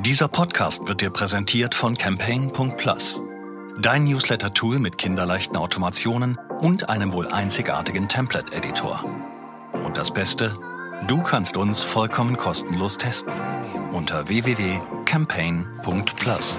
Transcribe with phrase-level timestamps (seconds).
[0.00, 3.20] Dieser Podcast wird dir präsentiert von Campaign.plus.
[3.82, 9.04] Dein Newsletter-Tool mit kinderleichten Automationen und einem wohl einzigartigen Template-Editor.
[9.84, 10.56] Und das Beste?
[11.06, 13.34] Du kannst uns vollkommen kostenlos testen.
[13.92, 16.58] Unter www.campaign.plus.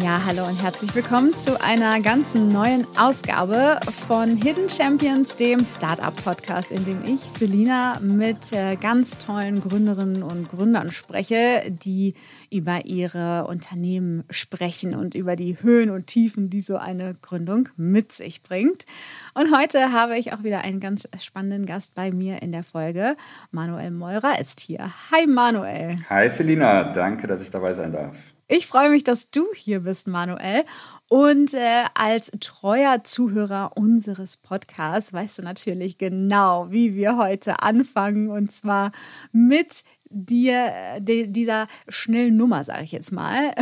[0.00, 6.72] Ja, hallo und herzlich willkommen zu einer ganz neuen Ausgabe von Hidden Champions, dem Startup-Podcast,
[6.72, 12.14] in dem ich, Selina, mit äh, ganz tollen Gründerinnen und Gründern spreche, die
[12.50, 18.12] über ihre Unternehmen sprechen und über die Höhen und Tiefen, die so eine Gründung mit
[18.12, 18.86] sich bringt.
[19.34, 23.14] Und heute habe ich auch wieder einen ganz spannenden Gast bei mir in der Folge.
[23.50, 24.90] Manuel Meurer ist hier.
[25.10, 25.98] Hi Manuel.
[26.08, 28.16] Hi Selina, danke, dass ich dabei sein darf.
[28.48, 30.64] Ich freue mich, dass du hier bist, Manuel.
[31.08, 38.30] Und äh, als treuer Zuhörer unseres Podcasts weißt du natürlich genau, wie wir heute anfangen.
[38.30, 38.92] Und zwar
[39.30, 43.52] mit dir, de, dieser schnellen Nummer, sage ich jetzt mal.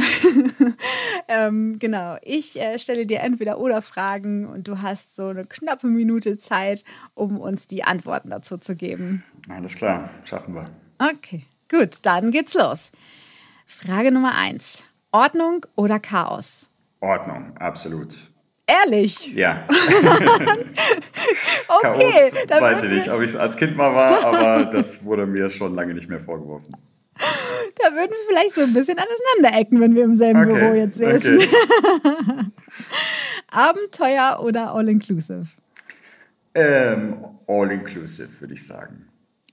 [1.28, 5.86] ähm, genau, ich äh, stelle dir entweder oder Fragen und du hast so eine knappe
[5.86, 6.84] Minute Zeit,
[7.14, 9.24] um uns die Antworten dazu zu geben.
[9.48, 10.64] Alles klar, schaffen wir.
[10.98, 12.90] Okay, gut, dann geht's los.
[13.70, 14.84] Frage Nummer eins.
[15.12, 16.68] Ordnung oder Chaos?
[16.98, 18.12] Ordnung, absolut.
[18.66, 19.32] Ehrlich?
[19.32, 19.64] Ja.
[21.68, 22.32] okay.
[22.48, 25.50] Chaos, weiß ich nicht, ob ich es als Kind mal war, aber das wurde mir
[25.50, 26.76] schon lange nicht mehr vorgeworfen.
[27.80, 30.74] Da würden wir vielleicht so ein bisschen aneinander ecken, wenn wir im selben okay, Büro
[30.74, 31.38] jetzt sitzen.
[31.38, 32.46] Okay.
[33.50, 35.46] Abenteuer oder All-Inclusive?
[36.54, 39.09] Ähm, All-Inclusive, würde ich sagen.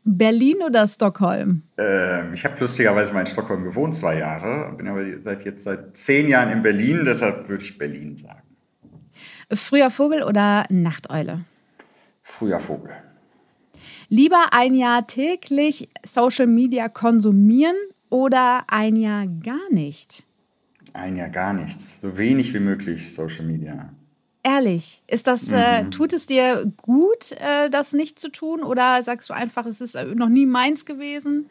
[0.09, 1.63] Berlin oder Stockholm?
[1.77, 5.97] Ähm, ich habe lustigerweise mal in Stockholm gewohnt, zwei Jahre, bin aber seit jetzt seit
[5.97, 8.41] zehn Jahren in Berlin, deshalb würde ich Berlin sagen.
[9.51, 11.41] Früher Vogel oder Nachteule?
[12.23, 12.91] Früher Vogel.
[14.07, 17.75] Lieber ein Jahr täglich Social Media konsumieren
[18.09, 20.25] oder ein Jahr gar nicht?
[20.93, 21.99] Ein Jahr gar nichts.
[21.99, 23.89] So wenig wie möglich Social Media
[24.43, 25.91] ehrlich, ist das, äh, mhm.
[25.91, 28.63] tut es dir gut, äh, das nicht zu tun?
[28.63, 31.47] Oder sagst du einfach, es ist äh, noch nie meins gewesen?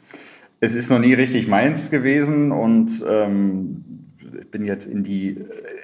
[0.60, 3.84] Es ist noch nie richtig meins gewesen und ähm,
[4.40, 5.38] ich bin jetzt in die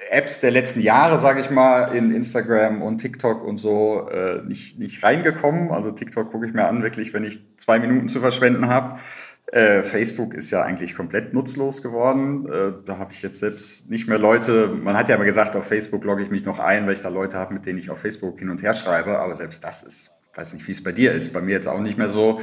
[0.09, 4.79] Apps der letzten Jahre, sage ich mal, in Instagram und TikTok und so äh, nicht,
[4.79, 5.71] nicht reingekommen.
[5.71, 8.99] Also TikTok gucke ich mir an, wirklich, wenn ich zwei Minuten zu verschwenden habe.
[9.47, 12.47] Äh, Facebook ist ja eigentlich komplett nutzlos geworden.
[12.47, 14.67] Äh, da habe ich jetzt selbst nicht mehr Leute.
[14.67, 17.09] Man hat ja immer gesagt, auf Facebook logge ich mich noch ein, weil ich da
[17.09, 19.19] Leute habe, mit denen ich auf Facebook hin und her schreibe.
[19.19, 21.33] Aber selbst das ist, weiß nicht, wie es bei dir ist.
[21.33, 22.41] Bei mir jetzt auch nicht mehr so.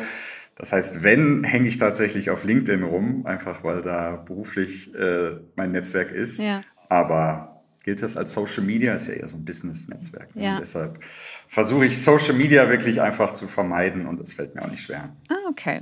[0.57, 5.73] Das heißt, wenn, hänge ich tatsächlich auf LinkedIn rum, einfach weil da beruflich äh, mein
[5.73, 6.39] Netzwerk ist.
[6.39, 6.61] Ja.
[6.91, 8.95] Aber gilt das als Social Media?
[8.95, 10.37] Ist ja eher so ein Business-Netzwerk.
[10.37, 10.45] Ne?
[10.45, 10.61] Ja.
[10.61, 11.01] deshalb
[11.49, 15.09] versuche ich Social Media wirklich einfach zu vermeiden und das fällt mir auch nicht schwer.
[15.31, 15.81] Ah, okay.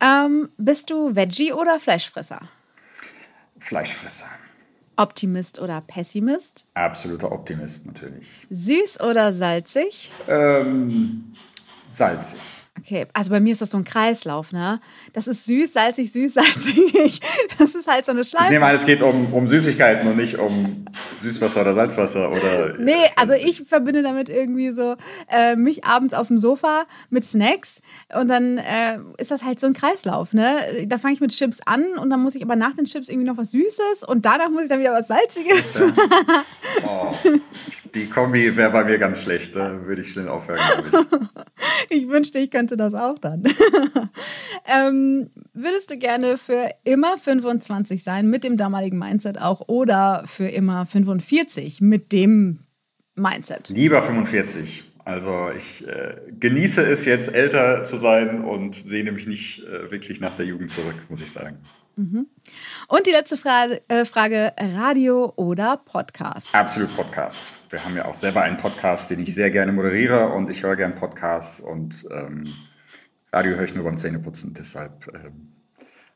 [0.00, 2.40] Ähm, bist du Veggie oder Fleischfresser?
[3.58, 4.26] Fleischfresser.
[4.96, 6.66] Optimist oder Pessimist?
[6.74, 8.26] Absoluter Optimist natürlich.
[8.50, 10.12] Süß oder salzig?
[10.26, 11.32] Ähm,
[11.90, 12.38] salzig.
[12.78, 14.80] Okay, also bei mir ist das so ein Kreislauf, ne?
[15.12, 17.20] Das ist süß, salzig, süß, salzig.
[17.58, 18.46] Das ist halt so eine Schleife.
[18.46, 20.84] Ich nehme an, es geht um, um Süßigkeiten und nicht um
[21.22, 22.78] Süßwasser oder Salzwasser oder.
[22.78, 24.96] Nee, also ich verbinde damit irgendwie so
[25.30, 27.80] äh, mich abends auf dem Sofa mit Snacks
[28.14, 30.86] und dann äh, ist das halt so ein Kreislauf, ne?
[30.86, 33.26] Da fange ich mit Chips an und dann muss ich aber nach den Chips irgendwie
[33.26, 35.80] noch was Süßes und danach muss ich dann wieder was Salziges.
[35.80, 35.94] Ja.
[36.86, 37.14] Oh,
[37.94, 40.58] die Kombi wäre bei mir ganz schlecht, da würde ich schnell aufhören.
[41.88, 42.02] Ich.
[42.02, 43.44] ich wünschte, ich könnte könnte das auch dann.
[44.66, 50.48] ähm, würdest du gerne für immer 25 sein mit dem damaligen Mindset auch oder für
[50.48, 52.60] immer 45 mit dem
[53.16, 53.70] Mindset?
[53.70, 54.84] Lieber 45.
[55.04, 60.20] Also ich äh, genieße es jetzt älter zu sein und sehne mich nicht äh, wirklich
[60.20, 61.56] nach der Jugend zurück, muss ich sagen.
[61.98, 62.28] Mhm.
[62.86, 66.54] Und die letzte Frage, äh, Frage, Radio oder Podcast?
[66.54, 67.42] Absolut Podcast.
[67.70, 70.76] Wir haben ja auch selber einen Podcast, den ich sehr gerne moderiere und ich höre
[70.76, 72.54] gerne Podcasts und ähm,
[73.32, 74.54] Radio höre ich nur beim Zähneputzen.
[74.54, 75.57] Deshalb ähm,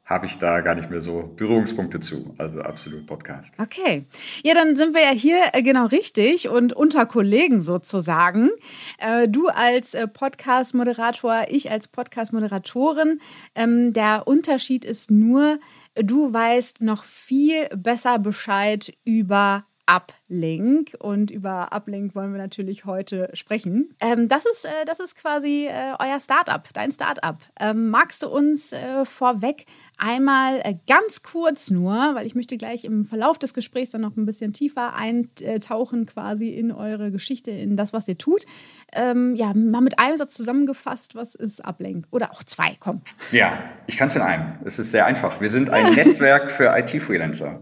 [0.04, 2.34] habe ich da gar nicht mehr so Berührungspunkte zu.
[2.37, 3.52] Also absolut Podcast.
[3.58, 4.04] Okay.
[4.43, 8.50] Ja, dann sind wir ja hier äh, genau richtig und unter Kollegen sozusagen.
[8.99, 13.20] Äh, du als äh, Podcast-Moderator, ich als Podcast-Moderatorin.
[13.54, 15.58] Ähm, der Unterschied ist nur,
[15.94, 20.96] du weißt noch viel besser Bescheid über Uplink.
[20.99, 23.94] Und über Uplink wollen wir natürlich heute sprechen.
[24.00, 27.37] Ähm, das, ist, äh, das ist quasi äh, euer Startup, dein Startup.
[27.60, 29.66] Ähm, magst du uns äh, vorweg
[30.02, 34.16] einmal äh, ganz kurz nur, weil ich möchte gleich im Verlauf des Gesprächs dann noch
[34.16, 38.44] ein bisschen tiefer eintauchen quasi in eure Geschichte, in das, was ihr tut.
[38.93, 42.06] Ähm, ja, mal mit einem Satz zusammengefasst, was ist Uplink?
[42.10, 43.02] Oder auch zwei, komm.
[43.31, 44.54] Ja, ich kann es in einem.
[44.64, 45.40] Es ist sehr einfach.
[45.40, 47.60] Wir sind ein Netzwerk für IT-Freelancer.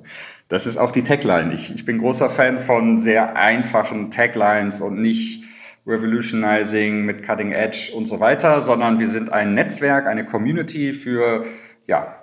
[0.49, 1.53] Das ist auch die Tagline.
[1.53, 5.45] Ich, ich bin großer Fan von sehr einfachen Taglines und nicht
[5.87, 11.47] revolutionizing mit Cutting Edge und so weiter, sondern wir sind ein Netzwerk, eine Community für
[11.87, 12.20] ja,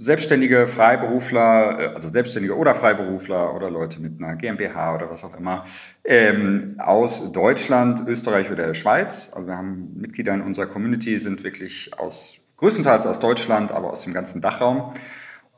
[0.00, 5.36] Selbstständige, Freiberufler, äh, also Selbstständige oder Freiberufler oder Leute mit einer GmbH oder was auch
[5.36, 5.64] immer,
[6.04, 9.30] ähm, aus Deutschland, Österreich oder der Schweiz.
[9.32, 14.02] Also wir haben Mitglieder in unserer Community, sind wirklich aus, größtenteils aus Deutschland, aber aus
[14.02, 14.94] dem ganzen Dachraum.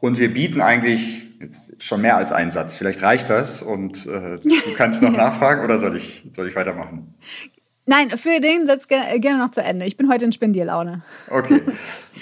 [0.01, 2.75] Und wir bieten eigentlich jetzt schon mehr als einen Satz.
[2.75, 7.15] Vielleicht reicht das und äh, du kannst noch nachfragen oder soll ich, soll ich weitermachen?
[7.87, 9.85] Nein, für den Satz gerne noch zu Ende.
[9.85, 11.03] Ich bin heute in Spendierlaune.
[11.29, 11.61] Okay,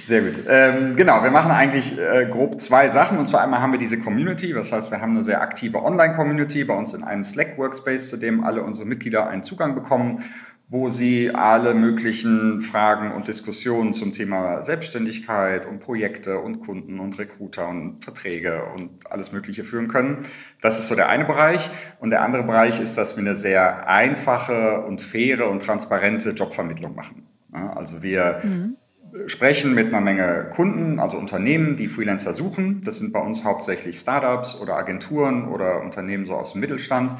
[0.09, 0.35] sehr gut.
[0.49, 3.17] Ähm, genau, wir machen eigentlich äh, grob zwei Sachen.
[3.19, 6.65] Und zwar einmal haben wir diese Community, das heißt, wir haben eine sehr aktive Online-Community
[6.65, 10.25] bei uns in einem Slack-Workspace, zu dem alle unsere Mitglieder einen Zugang bekommen
[10.73, 17.19] wo Sie alle möglichen Fragen und Diskussionen zum Thema Selbstständigkeit und Projekte und Kunden und
[17.19, 20.25] Recruiter und Verträge und alles Mögliche führen können.
[20.63, 21.69] Das ist so der eine Bereich.
[22.01, 26.95] Und der andere Bereich ist, dass wir eine sehr einfache und faire und transparente Jobvermittlung
[26.95, 27.27] machen.
[27.53, 28.77] Also wir mhm.
[29.27, 32.81] sprechen mit einer Menge Kunden, also Unternehmen, die Freelancer suchen.
[32.83, 37.13] Das sind bei uns hauptsächlich Startups oder Agenturen oder Unternehmen so aus dem Mittelstand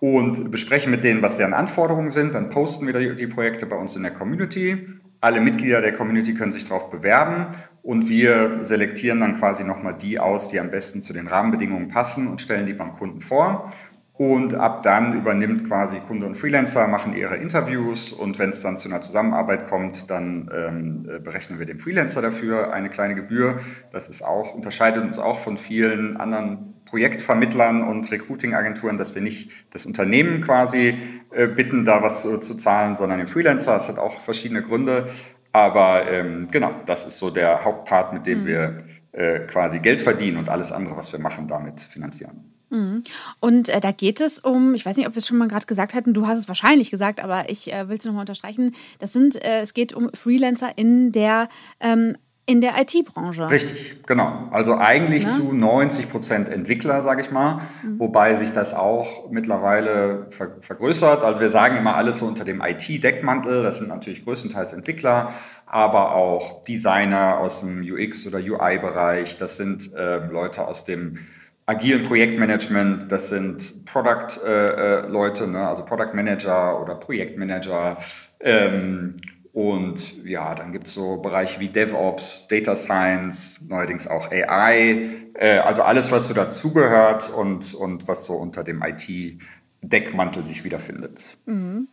[0.00, 2.34] und besprechen mit denen, was deren Anforderungen sind.
[2.34, 4.88] Dann posten wir die, Projekte bei uns in der Community.
[5.20, 10.18] Alle Mitglieder der Community können sich darauf bewerben und wir selektieren dann quasi nochmal die
[10.18, 13.70] aus, die am besten zu den Rahmenbedingungen passen und stellen die beim Kunden vor.
[14.14, 18.76] Und ab dann übernimmt quasi Kunde und Freelancer, machen ihre Interviews und wenn es dann
[18.76, 23.60] zu einer Zusammenarbeit kommt, dann ähm, äh, berechnen wir dem Freelancer dafür eine kleine Gebühr.
[23.92, 29.50] Das ist auch, unterscheidet uns auch von vielen anderen Projektvermittlern und Recruiting-Agenturen, dass wir nicht
[29.72, 30.98] das Unternehmen quasi
[31.30, 33.74] äh, bitten, da was zu, zu, zahlen, sondern den Freelancer.
[33.74, 35.10] Das hat auch verschiedene Gründe.
[35.52, 38.46] Aber ähm, genau, das ist so der Hauptpart, mit dem mhm.
[38.46, 42.52] wir äh, quasi Geld verdienen und alles andere, was wir machen, damit finanzieren.
[42.70, 43.02] Mhm.
[43.40, 45.66] Und äh, da geht es um, ich weiß nicht, ob wir es schon mal gerade
[45.66, 48.74] gesagt hatten, du hast es wahrscheinlich gesagt, aber ich äh, will es nochmal unterstreichen.
[48.98, 51.48] Das sind, äh, es geht um Freelancer in der
[51.80, 52.16] ähm,
[52.50, 53.48] in der IT-Branche.
[53.48, 54.48] Richtig, genau.
[54.50, 55.30] Also eigentlich ja.
[55.30, 58.00] zu 90 Prozent Entwickler, sage ich mal, mhm.
[58.00, 61.22] wobei sich das auch mittlerweile ver vergrößert.
[61.22, 63.62] Also wir sagen immer alles so unter dem IT-Deckmantel.
[63.62, 65.32] Das sind natürlich größtenteils Entwickler,
[65.64, 69.38] aber auch Designer aus dem UX- oder UI-Bereich.
[69.38, 71.18] Das sind äh, Leute aus dem
[71.66, 75.68] agilen Projektmanagement, das sind Product-Leute, äh, äh ne?
[75.68, 77.98] also Product Manager oder Projektmanager.
[78.40, 79.14] Ähm,
[79.52, 85.58] und ja, dann gibt es so Bereiche wie DevOps, Data Science, neuerdings auch AI, äh,
[85.58, 91.24] also alles, was so dazugehört und, und was so unter dem IT-Deckmantel sich wiederfindet.
[91.46, 91.88] Mhm.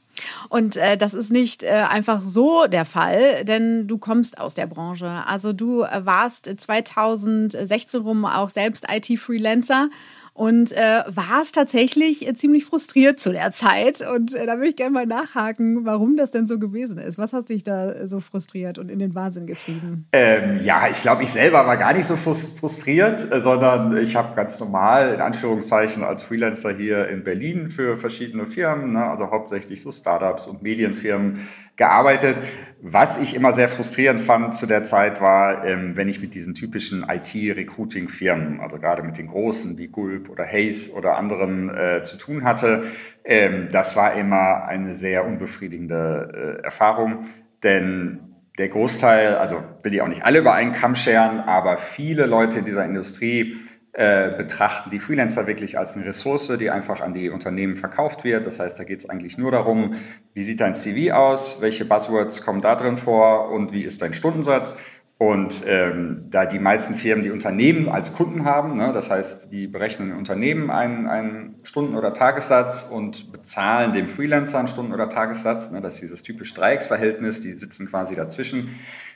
[0.49, 4.67] Und äh, das ist nicht äh, einfach so der Fall, denn du kommst aus der
[4.67, 5.23] Branche.
[5.27, 9.89] Also du äh, warst 2016 rum auch selbst IT-Freelancer
[10.37, 14.03] und äh, war es tatsächlich äh, ziemlich frustriert zu der Zeit.
[14.07, 17.17] Und äh, da würde ich gerne mal nachhaken, warum das denn so gewesen ist.
[17.17, 20.05] Was hat sich da so frustriert und in den Wahnsinn getrieben?
[20.13, 24.35] Ähm, ja, ich glaube, ich selber war gar nicht so frustriert, äh, sondern ich habe
[24.35, 29.81] ganz normal, in Anführungszeichen, als Freelancer hier in Berlin für verschiedene Firmen, ne, also hauptsächlich
[29.81, 32.37] so Startups und Medienfirmen, gearbeitet.
[32.81, 36.53] Was ich immer sehr frustrierend fand zu der Zeit war, ähm, wenn ich mit diesen
[36.53, 42.17] typischen IT-Recruiting-Firmen, also gerade mit den großen wie Gulp oder Hayes oder anderen äh, zu
[42.17, 42.83] tun hatte.
[43.25, 47.25] Ähm, das war immer eine sehr unbefriedigende äh, Erfahrung,
[47.63, 48.19] denn
[48.59, 52.59] der Großteil, also will ich auch nicht alle über einen Kamm scheren, aber viele Leute
[52.59, 53.57] in dieser Industrie
[53.97, 58.45] äh, betrachten die Freelancer wirklich als eine Ressource, die einfach an die Unternehmen verkauft wird.
[58.45, 59.95] Das heißt, da geht es eigentlich nur darum,
[60.35, 64.13] wie sieht dein CV aus, welche Buzzwords kommen da drin vor und wie ist dein
[64.13, 64.77] Stundensatz.
[65.17, 69.65] Und ähm, da die meisten Firmen die Unternehmen als Kunden haben, ne, das heißt, die
[69.65, 75.71] berechnen Unternehmen einen, einen Stunden- oder Tagessatz und bezahlen dem Freelancer einen Stunden- oder Tagessatz,
[75.71, 78.75] ne, das ist dieses typische Dreiecksverhältnis, die sitzen quasi dazwischen,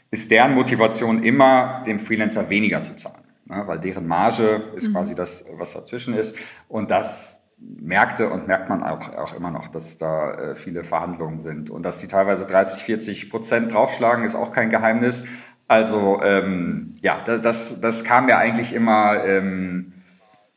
[0.10, 3.21] ist deren Motivation immer, dem Freelancer weniger zu zahlen
[3.52, 4.94] ne, weil deren Marge ist mhm.
[4.94, 6.36] quasi das, was dazwischen ist.
[6.68, 11.42] Und das merkte und merkt man auch, auch immer noch, dass da äh, viele Verhandlungen
[11.42, 11.70] sind.
[11.70, 15.26] Und dass die teilweise 30, 40 Prozent draufschlagen, ist auch kein Geheimnis.
[15.68, 19.24] Also ähm, ja, das, das kam ja eigentlich immer...
[19.24, 19.94] Ähm,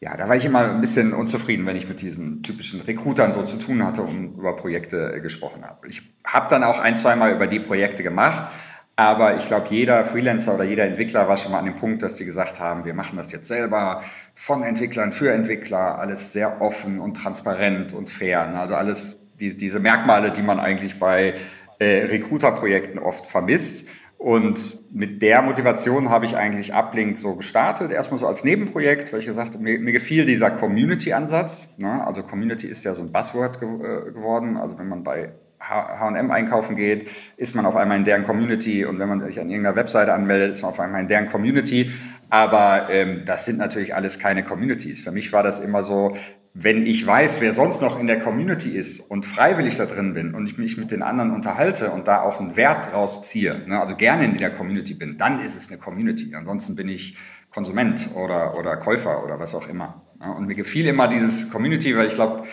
[0.01, 3.43] ja, da war ich immer ein bisschen unzufrieden, wenn ich mit diesen typischen Recruitern so
[3.43, 5.89] zu tun hatte und über Projekte gesprochen habe.
[5.89, 8.51] Ich habe dann auch ein, zwei Mal über die Projekte gemacht,
[8.97, 12.15] aber ich glaube, jeder Freelancer oder jeder Entwickler war schon mal an dem Punkt, dass
[12.15, 14.03] die gesagt haben, wir machen das jetzt selber
[14.35, 18.57] von Entwicklern für Entwickler, alles sehr offen und transparent und fair.
[18.57, 21.35] Also alles die, diese Merkmale, die man eigentlich bei
[21.79, 23.87] äh, Recruiter-Projekten oft vermisst.
[24.17, 29.21] Und mit der Motivation habe ich eigentlich Uplink so gestartet, erstmal so als Nebenprojekt, weil
[29.21, 31.69] ich gesagt habe, mir, mir gefiel dieser Community-Ansatz.
[31.79, 32.07] Ne?
[32.07, 34.57] Also Community ist ja so ein Buzzword ge äh, geworden.
[34.57, 35.33] Also wenn man bei
[35.69, 39.49] H&M einkaufen geht, ist man auf einmal in deren Community und wenn man sich an
[39.49, 41.91] irgendeiner Webseite anmeldet, ist man auf einmal in deren Community.
[42.31, 45.01] Aber ähm, das sind natürlich alles keine Communities.
[45.01, 46.17] Für mich war das immer so,
[46.55, 50.35] wenn ich weiß, wer sonst noch in der Community ist und freiwillig da drin bin
[50.35, 53.81] und ich mich mit den anderen unterhalte und da auch einen Wert draus ziehe, ne,
[53.81, 56.33] also gerne in der Community bin, dann ist es eine Community.
[56.35, 57.17] Ansonsten bin ich
[57.51, 60.03] Konsument oder, oder Käufer oder was auch immer.
[60.21, 62.45] Ja, und mir gefiel immer dieses Community, weil ich glaube,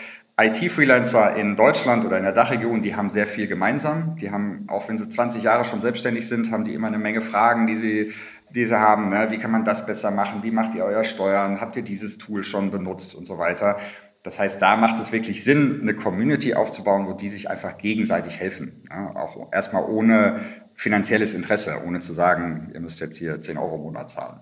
[0.46, 4.16] IT-Freelancer in Deutschland oder in der Dachregion, die haben sehr viel gemeinsam.
[4.16, 7.22] Die haben, auch wenn sie 20 Jahre schon selbstständig sind, haben die immer eine Menge
[7.22, 8.12] Fragen, die sie
[8.54, 9.08] die sie haben.
[9.08, 9.30] Ne?
[9.30, 10.42] Wie kann man das besser machen?
[10.42, 11.60] Wie macht ihr euer Steuern?
[11.60, 13.78] Habt ihr dieses Tool schon benutzt und so weiter?
[14.22, 18.38] Das heißt, da macht es wirklich Sinn, eine Community aufzubauen, wo die sich einfach gegenseitig
[18.38, 18.84] helfen.
[18.88, 19.16] Ja?
[19.16, 20.40] Auch erstmal ohne
[20.74, 24.40] finanzielles Interesse, ohne zu sagen, ihr müsst jetzt hier 10 Euro im Monat zahlen.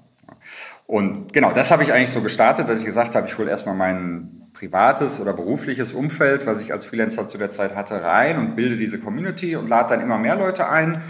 [0.87, 3.76] Und genau, das habe ich eigentlich so gestartet, dass ich gesagt habe, ich hole erstmal
[3.76, 8.57] mein privates oder berufliches Umfeld, was ich als Freelancer zu der Zeit hatte, rein und
[8.57, 11.00] bilde diese Community und lade dann immer mehr Leute ein.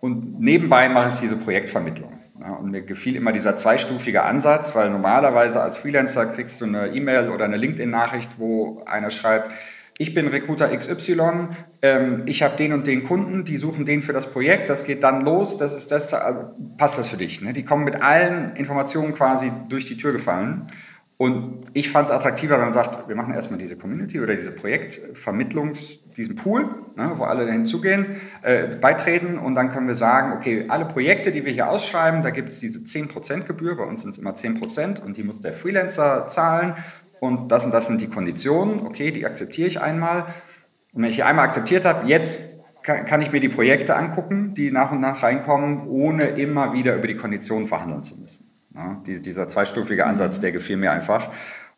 [0.00, 2.20] Und nebenbei mache ich diese Projektvermittlung.
[2.60, 7.30] Und mir gefiel immer dieser zweistufige Ansatz, weil normalerweise als Freelancer kriegst du eine E-Mail
[7.30, 9.50] oder eine LinkedIn-Nachricht, wo einer schreibt,
[9.98, 11.48] ich bin Recruiter XY,
[11.82, 15.02] ähm, ich habe den und den Kunden, die suchen den für das Projekt, das geht
[15.04, 17.40] dann los, das ist das, also passt das für dich.
[17.42, 17.52] Ne?
[17.52, 20.68] Die kommen mit allen Informationen quasi durch die Tür gefallen.
[21.16, 24.50] Und ich fand es attraktiver, wenn man sagt, wir machen erstmal diese Community oder diese
[24.50, 30.64] Projektvermittlungs, diesen Pool, ne, wo alle hinzugehen, äh, beitreten und dann können wir sagen, okay,
[30.68, 34.10] alle Projekte, die wir hier ausschreiben, da gibt es diese 10% Gebühr, bei uns sind
[34.10, 36.74] es immer 10% und die muss der Freelancer zahlen
[37.24, 40.26] und das und das sind die Konditionen, okay, die akzeptiere ich einmal.
[40.92, 42.42] Und wenn ich die einmal akzeptiert habe, jetzt
[42.82, 46.94] kann, kann ich mir die Projekte angucken, die nach und nach reinkommen, ohne immer wieder
[46.94, 48.50] über die Konditionen verhandeln zu müssen.
[48.74, 51.30] Ja, die, dieser zweistufige Ansatz, der gefiel mir einfach.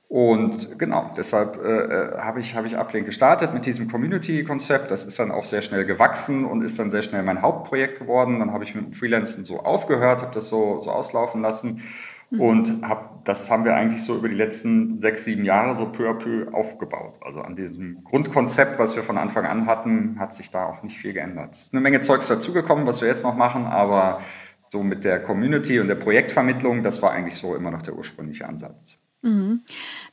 [0.09, 4.91] Und genau, deshalb äh, äh, habe ich, hab ich Uplink gestartet mit diesem Community-Konzept.
[4.91, 8.38] Das ist dann auch sehr schnell gewachsen und ist dann sehr schnell mein Hauptprojekt geworden.
[8.38, 11.83] Dann habe ich mit dem Freelancen so aufgehört, habe das so, so auslaufen lassen.
[12.30, 12.40] Mhm.
[12.40, 16.09] Und hab, das haben wir eigentlich so über die letzten sechs, sieben Jahre so peu
[16.09, 17.14] à peu aufgebaut.
[17.21, 20.99] Also an diesem Grundkonzept, was wir von Anfang an hatten, hat sich da auch nicht
[20.99, 21.54] viel geändert.
[21.54, 24.21] Es ist eine Menge Zeugs dazugekommen, was wir jetzt noch machen, aber
[24.68, 28.47] so mit der Community und der Projektvermittlung, das war eigentlich so immer noch der ursprüngliche
[28.47, 28.97] Ansatz.
[29.23, 29.62] Mhm.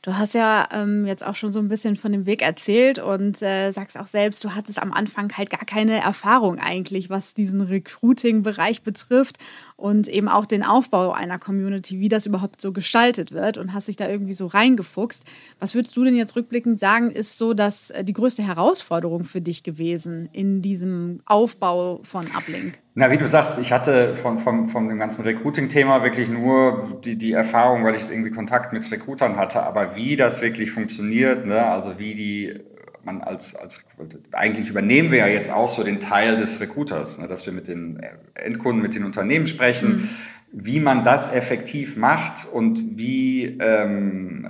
[0.02, 3.40] Du hast ja ähm, jetzt auch schon so ein bisschen von dem Weg erzählt und
[3.42, 7.60] äh, sagst auch selbst, du hattest am Anfang halt gar keine Erfahrung eigentlich, was diesen
[7.60, 9.38] Recruiting-Bereich betrifft
[9.76, 13.88] und eben auch den Aufbau einer Community, wie das überhaupt so gestaltet wird und hast
[13.88, 15.24] dich da irgendwie so reingefuchst.
[15.58, 19.40] Was würdest du denn jetzt rückblickend sagen, ist so dass äh, die größte Herausforderung für
[19.40, 22.78] dich gewesen in diesem Aufbau von Uplink?
[22.94, 27.16] Na, wie du sagst, ich hatte von, von, von dem ganzen Recruiting-Thema wirklich nur die,
[27.16, 31.66] die Erfahrung, weil ich irgendwie Kontakt mit Recruitern hatte, aber wie das wirklich funktioniert, ne?
[31.66, 32.60] also wie die
[33.04, 33.84] man als, als,
[34.32, 37.68] eigentlich übernehmen wir ja jetzt auch so den Teil des Recruiters, ne, dass wir mit
[37.68, 38.00] den
[38.34, 40.08] Endkunden, mit den Unternehmen sprechen, mhm.
[40.52, 44.48] wie man das effektiv macht und wie, ähm,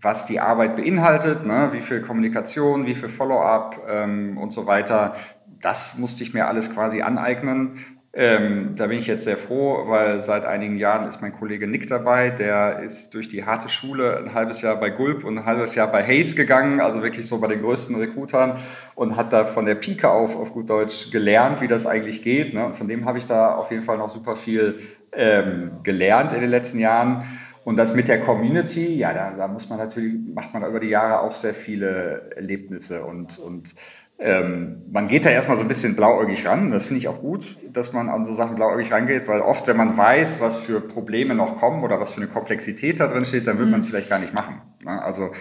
[0.00, 5.16] was die Arbeit beinhaltet, ne, wie viel Kommunikation, wie viel Follow-up ähm, und so weiter.
[5.60, 7.84] Das musste ich mir alles quasi aneignen
[8.18, 11.86] ähm, da bin ich jetzt sehr froh, weil seit einigen Jahren ist mein Kollege Nick
[11.86, 12.30] dabei.
[12.30, 15.92] Der ist durch die harte Schule ein halbes Jahr bei Gulp und ein halbes Jahr
[15.92, 18.56] bei Hayes gegangen, also wirklich so bei den größten Recruitern
[18.94, 22.54] und hat da von der Pike auf, auf gut Deutsch, gelernt, wie das eigentlich geht.
[22.54, 22.64] Ne?
[22.64, 24.80] Und von dem habe ich da auf jeden Fall noch super viel
[25.12, 27.24] ähm, gelernt in den letzten Jahren.
[27.64, 30.88] Und das mit der Community, ja, da, da muss man natürlich, macht man über die
[30.88, 33.74] Jahre auch sehr viele Erlebnisse und, und
[34.18, 36.70] ähm, man geht da erstmal so ein bisschen blauäugig ran.
[36.70, 39.76] Das finde ich auch gut, dass man an so Sachen blauäugig rangeht, weil oft, wenn
[39.76, 43.46] man weiß, was für Probleme noch kommen oder was für eine Komplexität da drin steht,
[43.46, 43.72] dann würde mhm.
[43.72, 44.62] man es vielleicht gar nicht machen.
[44.82, 45.02] Ne?
[45.02, 45.32] Also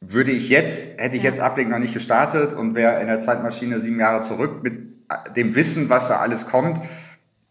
[0.00, 1.30] würde ich jetzt, hätte ich ja.
[1.30, 4.74] jetzt Ablegen noch nicht gestartet und wäre in der Zeitmaschine sieben Jahre zurück mit
[5.36, 6.80] dem Wissen, was da alles kommt,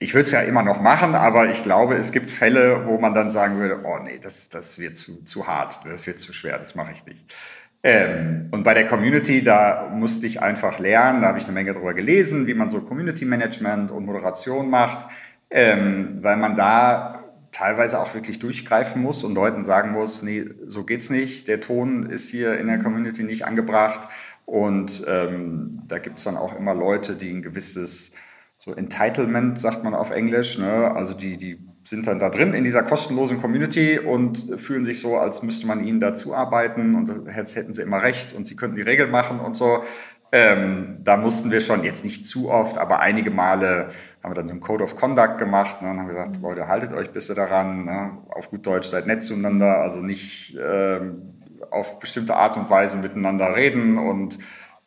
[0.02, 3.14] ich würde es ja immer noch machen, aber ich glaube, es gibt Fälle, wo man
[3.14, 6.58] dann sagen würde, oh nee, das, das wird zu, zu hart, das wird zu schwer,
[6.58, 7.26] das mache ich nicht.
[7.82, 11.74] Ähm, und bei der Community, da musste ich einfach lernen, da habe ich eine Menge
[11.74, 15.08] darüber gelesen, wie man so Community Management und Moderation macht,
[15.50, 20.84] ähm, weil man da teilweise auch wirklich durchgreifen muss und Leuten sagen muss, nee, so
[20.84, 24.08] geht's nicht, der Ton ist hier in der Community nicht angebracht.
[24.46, 28.14] Und ähm, da gibt es dann auch immer Leute, die ein gewisses
[28.58, 30.92] so Entitlement, sagt man auf Englisch, ne?
[30.92, 35.18] also die, die sind dann da drin in dieser kostenlosen Community und fühlen sich so,
[35.18, 38.76] als müsste man ihnen dazu arbeiten und jetzt hätten sie immer recht und sie könnten
[38.76, 39.84] die Regeln machen und so.
[40.32, 43.90] Ähm, da mussten wir schon, jetzt nicht zu oft, aber einige Male
[44.22, 46.44] haben wir dann so einen Code of Conduct gemacht ne, und haben gesagt, mhm.
[46.44, 51.34] Leute, haltet euch bitte daran, ne, auf gut Deutsch seid nett zueinander, also nicht ähm,
[51.72, 54.38] auf bestimmte Art und Weise miteinander reden und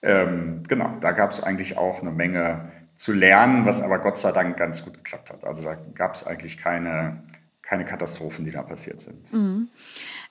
[0.02, 4.32] ähm, genau, da gab es eigentlich auch eine Menge zu lernen, was aber Gott sei
[4.32, 5.44] Dank ganz gut geklappt hat.
[5.44, 7.22] Also da gab es eigentlich keine,
[7.62, 9.32] keine Katastrophen, die da passiert sind.
[9.32, 9.68] Mhm.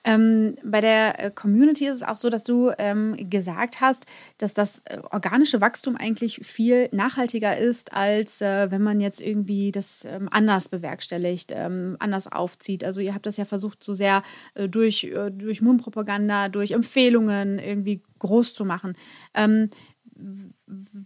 [0.04, 4.06] Ähm, bei der äh, Community ist es auch so, dass du ähm, gesagt hast,
[4.38, 9.72] dass das äh, organische Wachstum eigentlich viel nachhaltiger ist, als äh, wenn man jetzt irgendwie
[9.72, 12.84] das ähm, anders bewerkstelligt, ähm, anders aufzieht.
[12.84, 14.22] Also ihr habt das ja versucht, so sehr
[14.54, 18.96] äh, durch, äh, durch Mundpropaganda, durch Empfehlungen irgendwie groß zu machen.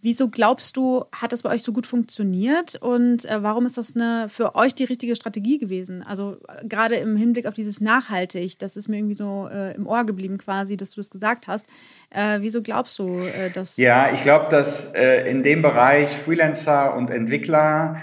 [0.02, 3.96] Wieso glaubst du, hat das bei euch so gut funktioniert und äh, warum ist das
[3.96, 6.02] eine, für euch die richtige Strategie gewesen?
[6.02, 9.87] Also äh, gerade im Hinblick auf dieses Nachhaltig, das ist mir irgendwie so äh, im
[9.87, 11.66] Ohr geblieben quasi, dass du das gesagt hast.
[12.11, 13.76] Äh, wieso glaubst du, äh, dass...
[13.76, 18.02] Ja, ich glaube, dass äh, in dem Bereich Freelancer und Entwickler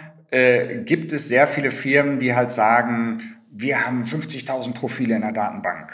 [0.85, 5.91] gibt es sehr viele Firmen, die halt sagen, wir haben 50.000 Profile in der Datenbank.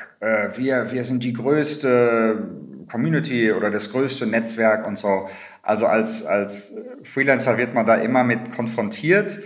[0.56, 5.30] wir, wir sind die größte Community oder das größte Netzwerk und so.
[5.62, 9.40] Also als, als Freelancer wird man da immer mit konfrontiert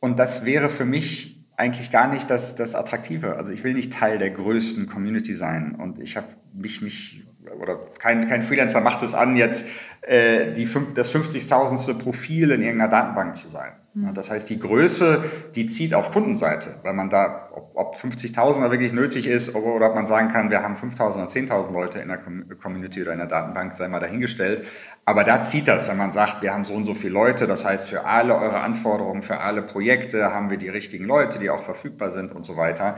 [0.00, 3.36] und das wäre für mich eigentlich gar nicht das, das Attraktive.
[3.36, 7.24] Also ich will nicht Teil der größten Community sein und ich habe mich, mich
[7.58, 9.66] oder kein, kein Freelancer macht es an, jetzt
[10.02, 11.98] äh, die, das 50.000.
[11.98, 13.72] Profil in irgendeiner Datenbank zu sein.
[13.94, 15.24] Ja, das heißt, die Größe,
[15.56, 19.88] die zieht auf Kundenseite, weil man da, ob, ob 50.000 wirklich nötig ist oder, oder
[19.88, 23.18] ob man sagen kann, wir haben 5.000 oder 10.000 Leute in der Community oder in
[23.18, 24.64] der Datenbank, sei mal dahingestellt.
[25.04, 27.64] Aber da zieht das, wenn man sagt, wir haben so und so viele Leute, das
[27.64, 31.64] heißt, für alle eure Anforderungen, für alle Projekte haben wir die richtigen Leute, die auch
[31.64, 32.96] verfügbar sind und so weiter.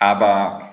[0.00, 0.72] Aber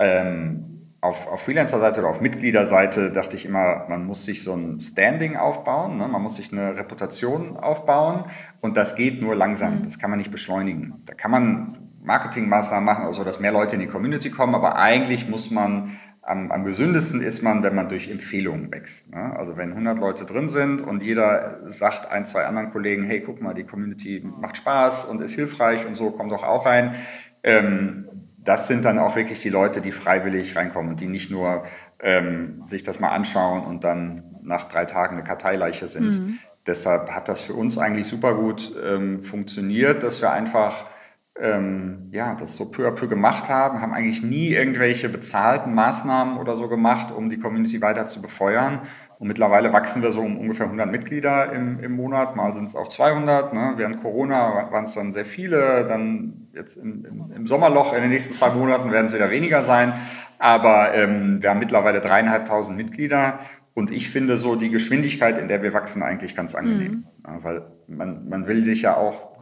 [0.00, 0.73] ähm,
[1.04, 5.36] auf, auf Freelancer-Seite oder auf Mitgliederseite dachte ich immer, man muss sich so ein Standing
[5.36, 6.08] aufbauen, ne?
[6.08, 8.24] man muss sich eine Reputation aufbauen
[8.62, 9.84] und das geht nur langsam, mhm.
[9.84, 11.02] das kann man nicht beschleunigen.
[11.04, 15.28] Da kann man Marketingmaßnahmen machen, also dass mehr Leute in die Community kommen, aber eigentlich
[15.28, 19.10] muss man, am, am gesündesten ist man, wenn man durch Empfehlungen wächst.
[19.10, 19.36] Ne?
[19.36, 23.42] Also wenn 100 Leute drin sind und jeder sagt ein, zwei anderen Kollegen, hey, guck
[23.42, 26.94] mal, die Community macht Spaß und ist hilfreich und so, komm doch auch rein.
[27.42, 28.08] Ähm,
[28.44, 31.64] das sind dann auch wirklich die Leute, die freiwillig reinkommen und die nicht nur
[32.00, 36.20] ähm, sich das mal anschauen und dann nach drei Tagen eine Karteileiche sind.
[36.20, 36.38] Mhm.
[36.66, 40.90] Deshalb hat das für uns eigentlich super gut ähm, funktioniert, dass wir einfach
[41.38, 46.38] ähm, ja, das so peu à peu gemacht haben, haben eigentlich nie irgendwelche bezahlten Maßnahmen
[46.38, 48.82] oder so gemacht, um die Community weiter zu befeuern.
[49.24, 52.76] Und mittlerweile wachsen wir so um ungefähr 100 Mitglieder im, im Monat, mal sind es
[52.76, 53.54] auch 200.
[53.54, 53.72] Ne?
[53.76, 58.10] Während Corona waren es dann sehr viele, dann jetzt im, im, im, Sommerloch in den
[58.10, 59.94] nächsten zwei Monaten werden es wieder weniger sein.
[60.38, 63.38] Aber ähm, wir haben mittlerweile dreieinhalbtausend Mitglieder
[63.72, 66.92] und ich finde so die Geschwindigkeit, in der wir wachsen, eigentlich ganz angenehm.
[66.92, 67.04] Mhm.
[67.26, 69.34] Ja, weil man, man will sich ja auch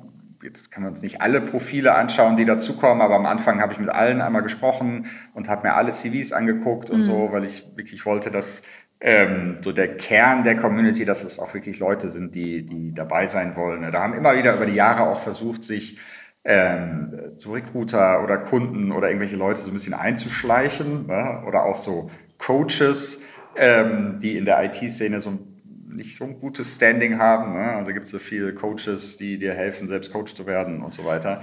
[0.43, 3.79] jetzt kann man uns nicht alle Profile anschauen, die dazukommen, aber am Anfang habe ich
[3.79, 7.05] mit allen einmal gesprochen und habe mir alle CVs angeguckt und mhm.
[7.05, 8.63] so, weil ich wirklich wollte, dass
[9.05, 13.27] ähm, so der Kern der Community, dass es auch wirklich Leute sind, die, die dabei
[13.27, 13.83] sein wollen.
[13.91, 15.99] Da haben immer wieder über die Jahre auch versucht, sich
[16.45, 21.43] ähm, so Recruiter oder Kunden oder irgendwelche Leute so ein bisschen einzuschleichen ne?
[21.47, 23.21] oder auch so Coaches,
[23.57, 25.53] ähm, die in der IT-Szene so ein
[25.95, 27.53] nicht so ein gutes Standing haben.
[27.53, 27.73] Ne?
[27.77, 31.05] Also gibt es so viele Coaches, die dir helfen, selbst Coach zu werden und so
[31.05, 31.39] weiter.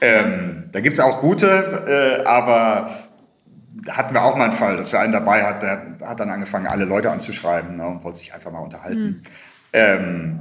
[0.00, 3.11] Ähm, da gibt es auch gute, äh, aber
[3.88, 5.60] hatten wir auch mal einen Fall, dass wir einen dabei hatten,
[5.98, 9.04] der hat dann angefangen, alle Leute anzuschreiben ne, und wollte sich einfach mal unterhalten.
[9.04, 9.22] Mhm.
[9.72, 10.40] Ähm,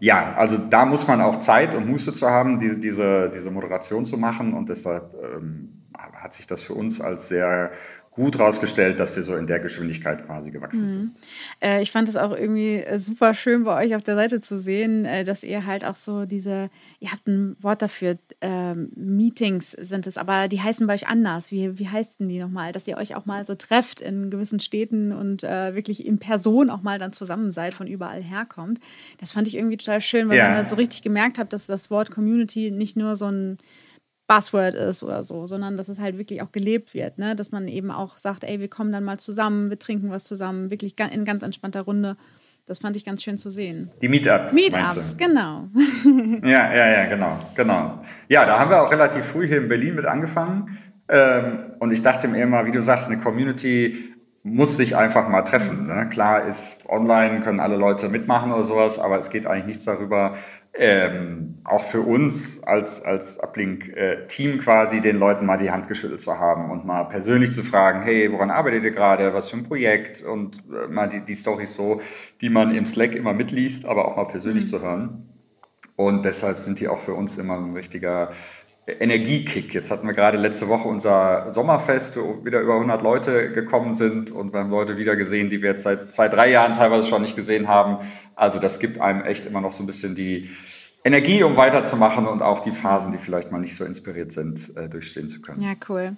[0.00, 4.04] ja, also da muss man auch Zeit und Muße zu haben, die, diese, diese Moderation
[4.04, 7.70] zu machen und deshalb ähm, hat sich das für uns als sehr
[8.12, 10.90] gut rausgestellt, dass wir so in der Geschwindigkeit quasi gewachsen mhm.
[10.90, 11.16] sind.
[11.60, 14.58] Äh, ich fand es auch irgendwie äh, super schön bei euch auf der Seite zu
[14.58, 16.68] sehen, äh, dass ihr halt auch so diese,
[17.00, 21.50] ihr habt ein Wort dafür, ähm, Meetings sind es, aber die heißen bei euch anders.
[21.50, 22.72] Wie, wie heißt denn die nochmal?
[22.72, 26.68] Dass ihr euch auch mal so trefft in gewissen Städten und äh, wirklich in Person
[26.68, 28.78] auch mal dann zusammen seid, von überall herkommt.
[29.20, 30.48] Das fand ich irgendwie total schön, weil ja.
[30.48, 33.56] man halt so richtig gemerkt hat, dass das Wort Community nicht nur so ein
[34.32, 37.36] Buzzword ist oder so, sondern dass es halt wirklich auch gelebt wird, ne?
[37.36, 40.70] dass man eben auch sagt, ey, wir kommen dann mal zusammen, wir trinken was zusammen,
[40.70, 42.16] wirklich in ganz entspannter Runde.
[42.66, 43.90] Das fand ich ganz schön zu sehen.
[44.00, 44.52] Die Meetups.
[44.52, 45.68] Meetups, genau.
[46.44, 48.04] ja, ja, ja, genau, genau.
[48.28, 50.78] Ja, da haben wir auch relativ früh hier in Berlin mit angefangen.
[51.08, 54.14] Ähm, und ich dachte mir immer, wie du sagst, eine Community
[54.44, 55.86] muss sich einfach mal treffen.
[55.86, 56.08] Ne?
[56.08, 60.36] Klar ist online, können alle Leute mitmachen oder sowas, aber es geht eigentlich nichts darüber,
[60.74, 66.38] ähm, auch für uns als, als Uplink-Team quasi den Leuten mal die Hand geschüttelt zu
[66.38, 70.22] haben und mal persönlich zu fragen, hey, woran arbeitet ihr gerade, was für ein Projekt
[70.22, 72.00] und äh, mal die, die Storys so,
[72.40, 74.68] die man im Slack immer mitliest, aber auch mal persönlich mhm.
[74.68, 75.28] zu hören.
[75.94, 78.32] Und deshalb sind die auch für uns immer ein richtiger
[78.86, 79.72] Energiekick.
[79.74, 84.32] Jetzt hatten wir gerade letzte Woche unser Sommerfest, wo wieder über 100 Leute gekommen sind
[84.32, 87.22] und wir haben Leute wieder gesehen, die wir jetzt seit zwei, drei Jahren teilweise schon
[87.22, 87.98] nicht gesehen haben.
[88.36, 90.50] Also das gibt einem echt immer noch so ein bisschen die
[91.04, 94.88] Energie, um weiterzumachen und auch die Phasen, die vielleicht mal nicht so inspiriert sind, äh,
[94.88, 95.60] durchstehen zu können.
[95.60, 96.16] Ja, cool.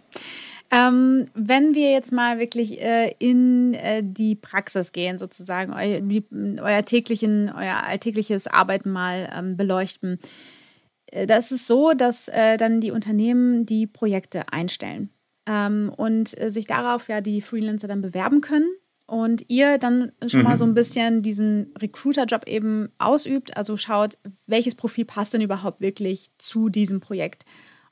[0.71, 6.25] Ähm, wenn wir jetzt mal wirklich äh, in äh, die Praxis gehen, sozusagen, eu, die,
[6.61, 10.19] euer, täglichen, euer alltägliches Arbeiten mal ähm, beleuchten,
[11.07, 15.11] äh, das ist so, dass äh, dann die Unternehmen die Projekte einstellen
[15.47, 18.69] ähm, und äh, sich darauf ja die Freelancer dann bewerben können
[19.07, 20.47] und ihr dann schon mhm.
[20.47, 25.81] mal so ein bisschen diesen Recruiter-Job eben ausübt, also schaut, welches Profil passt denn überhaupt
[25.81, 27.45] wirklich zu diesem Projekt.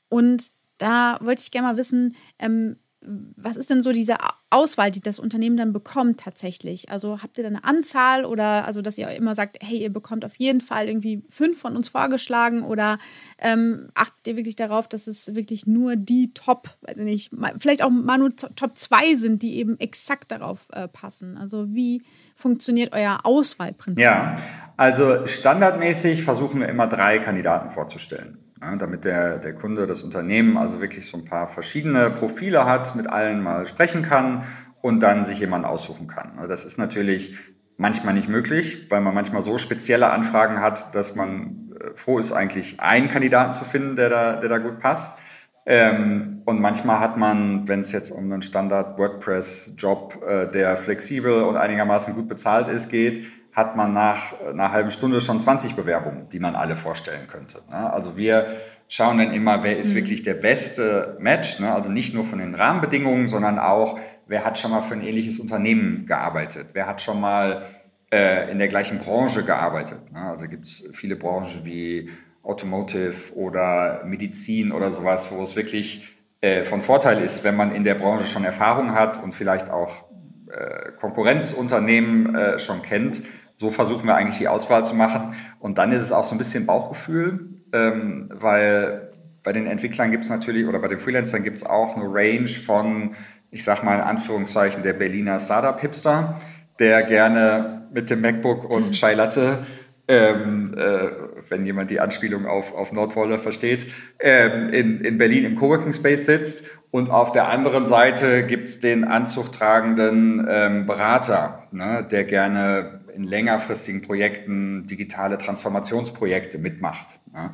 [0.09, 4.15] Und da wollte ich gerne mal wissen, ähm, was ist denn so diese
[4.49, 6.89] Auswahl, die das Unternehmen dann bekommt tatsächlich?
[6.89, 10.25] Also habt ihr da eine Anzahl oder also, dass ihr immer sagt, hey, ihr bekommt
[10.25, 12.99] auf jeden Fall irgendwie fünf von uns vorgeschlagen oder
[13.39, 17.83] ähm, achtet ihr wirklich darauf, dass es wirklich nur die Top, weiß ich nicht, vielleicht
[17.83, 21.37] auch mal nur Top 2 sind, die eben exakt darauf äh, passen?
[21.37, 22.03] Also wie
[22.35, 24.03] funktioniert euer Auswahlprinzip?
[24.03, 24.37] Ja,
[24.77, 30.57] also standardmäßig versuchen wir immer drei Kandidaten vorzustellen ja, damit der, der Kunde, das Unternehmen
[30.57, 34.45] also wirklich so ein paar verschiedene Profile hat, mit allen mal sprechen kann
[34.81, 36.33] und dann sich jemanden aussuchen kann.
[36.37, 37.37] Also das ist natürlich
[37.77, 42.31] manchmal nicht möglich, weil man manchmal so spezielle Anfragen hat, dass man äh, froh ist,
[42.31, 45.17] eigentlich einen Kandidaten zu finden, der da, der da gut passt.
[45.65, 51.43] Ähm, und manchmal hat man, wenn es jetzt um einen Standard WordPress-Job, äh, der flexibel
[51.43, 56.27] und einigermaßen gut bezahlt ist, geht, hat man nach einer halben Stunde schon 20 Bewerbungen,
[56.31, 57.61] die man alle vorstellen könnte.
[57.69, 57.93] Ne?
[57.93, 59.95] Also wir schauen dann immer, wer ist mhm.
[59.95, 61.73] wirklich der beste Match, ne?
[61.73, 65.39] also nicht nur von den Rahmenbedingungen, sondern auch, wer hat schon mal für ein ähnliches
[65.39, 67.63] Unternehmen gearbeitet, wer hat schon mal
[68.11, 70.11] äh, in der gleichen Branche gearbeitet.
[70.11, 70.19] Ne?
[70.19, 72.09] Also gibt es viele Branchen wie
[72.41, 76.07] Automotive oder Medizin oder sowas, wo es wirklich
[76.41, 80.05] äh, von Vorteil ist, wenn man in der Branche schon Erfahrung hat und vielleicht auch
[80.51, 83.21] äh, Konkurrenzunternehmen schon kennt
[83.55, 85.35] so versuchen wir eigentlich die Auswahl zu machen.
[85.59, 89.13] Und dann ist es auch so ein bisschen Bauchgefühl, ähm, weil
[89.43, 92.47] bei den Entwicklern gibt es natürlich, oder bei den Freelancern gibt es auch eine Range
[92.47, 93.15] von,
[93.51, 96.37] ich sag mal in Anführungszeichen, der Berliner Startup-Hipster,
[96.79, 99.65] der gerne mit dem MacBook und Chai Latte,
[100.07, 101.09] ähm, äh,
[101.49, 103.87] wenn jemand die Anspielung auf, auf Nordwolle versteht,
[104.19, 108.79] ähm, in, in Berlin im Coworking Space sitzt und auf der anderen Seite gibt es
[108.79, 117.07] den anzugtragenden ähm, Berater, ne, der gerne in längerfristigen Projekten digitale Transformationsprojekte mitmacht.
[117.33, 117.51] Ne.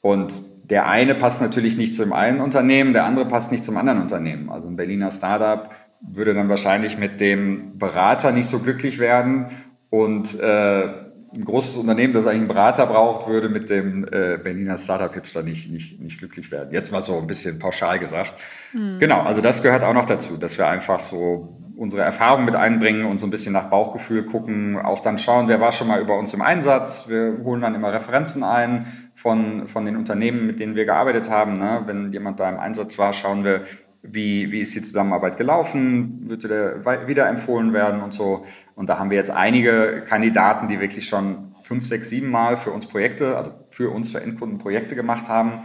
[0.00, 4.00] Und der eine passt natürlich nicht zum einen Unternehmen, der andere passt nicht zum anderen
[4.00, 4.50] Unternehmen.
[4.50, 9.46] Also ein Berliner Startup würde dann wahrscheinlich mit dem Berater nicht so glücklich werden
[9.90, 14.78] und äh, ein großes Unternehmen, das eigentlich einen Berater braucht, würde mit dem äh, Berliner
[14.78, 16.72] Startup-Hipster nicht, nicht, nicht glücklich werden.
[16.72, 18.34] Jetzt mal so ein bisschen pauschal gesagt.
[18.72, 18.98] Mhm.
[19.00, 23.04] Genau, also das gehört auch noch dazu, dass wir einfach so unsere Erfahrungen mit einbringen
[23.04, 26.18] und so ein bisschen nach Bauchgefühl gucken, auch dann schauen, wer war schon mal über
[26.18, 27.08] uns im Einsatz.
[27.08, 31.58] Wir holen dann immer Referenzen ein von, von den Unternehmen, mit denen wir gearbeitet haben.
[31.58, 31.82] Ne?
[31.86, 33.66] Wenn jemand da im Einsatz war, schauen wir,
[34.02, 38.46] wie, wie ist die Zusammenarbeit gelaufen, würde der wieder empfohlen werden und so.
[38.74, 42.70] Und da haben wir jetzt einige Kandidaten, die wirklich schon fünf, sechs, sieben Mal für
[42.70, 45.62] uns Projekte, also für uns, für Endkunden Projekte gemacht haben.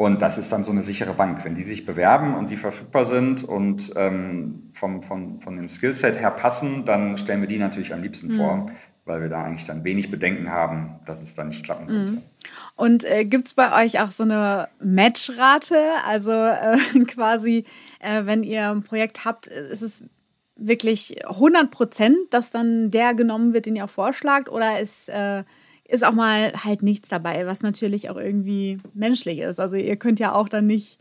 [0.00, 1.44] Und das ist dann so eine sichere Bank.
[1.44, 6.18] Wenn die sich bewerben und die verfügbar sind und ähm, vom, vom, von dem Skillset
[6.18, 8.36] her passen, dann stellen wir die natürlich am liebsten mhm.
[8.38, 8.70] vor,
[9.04, 12.12] weil wir da eigentlich dann wenig Bedenken haben, dass es dann nicht klappen könnte.
[12.12, 12.22] Mhm.
[12.76, 15.78] Und äh, gibt es bei euch auch so eine Matchrate?
[16.06, 17.66] Also äh, quasi,
[17.98, 20.02] äh, wenn ihr ein Projekt habt, ist es
[20.56, 24.48] wirklich 100 Prozent, dass dann der genommen wird, den ihr vorschlagt?
[24.48, 25.44] Oder ist, äh,
[25.90, 29.60] ist auch mal halt nichts dabei, was natürlich auch irgendwie menschlich ist?
[29.60, 30.98] Also ihr könnt ja auch dann nicht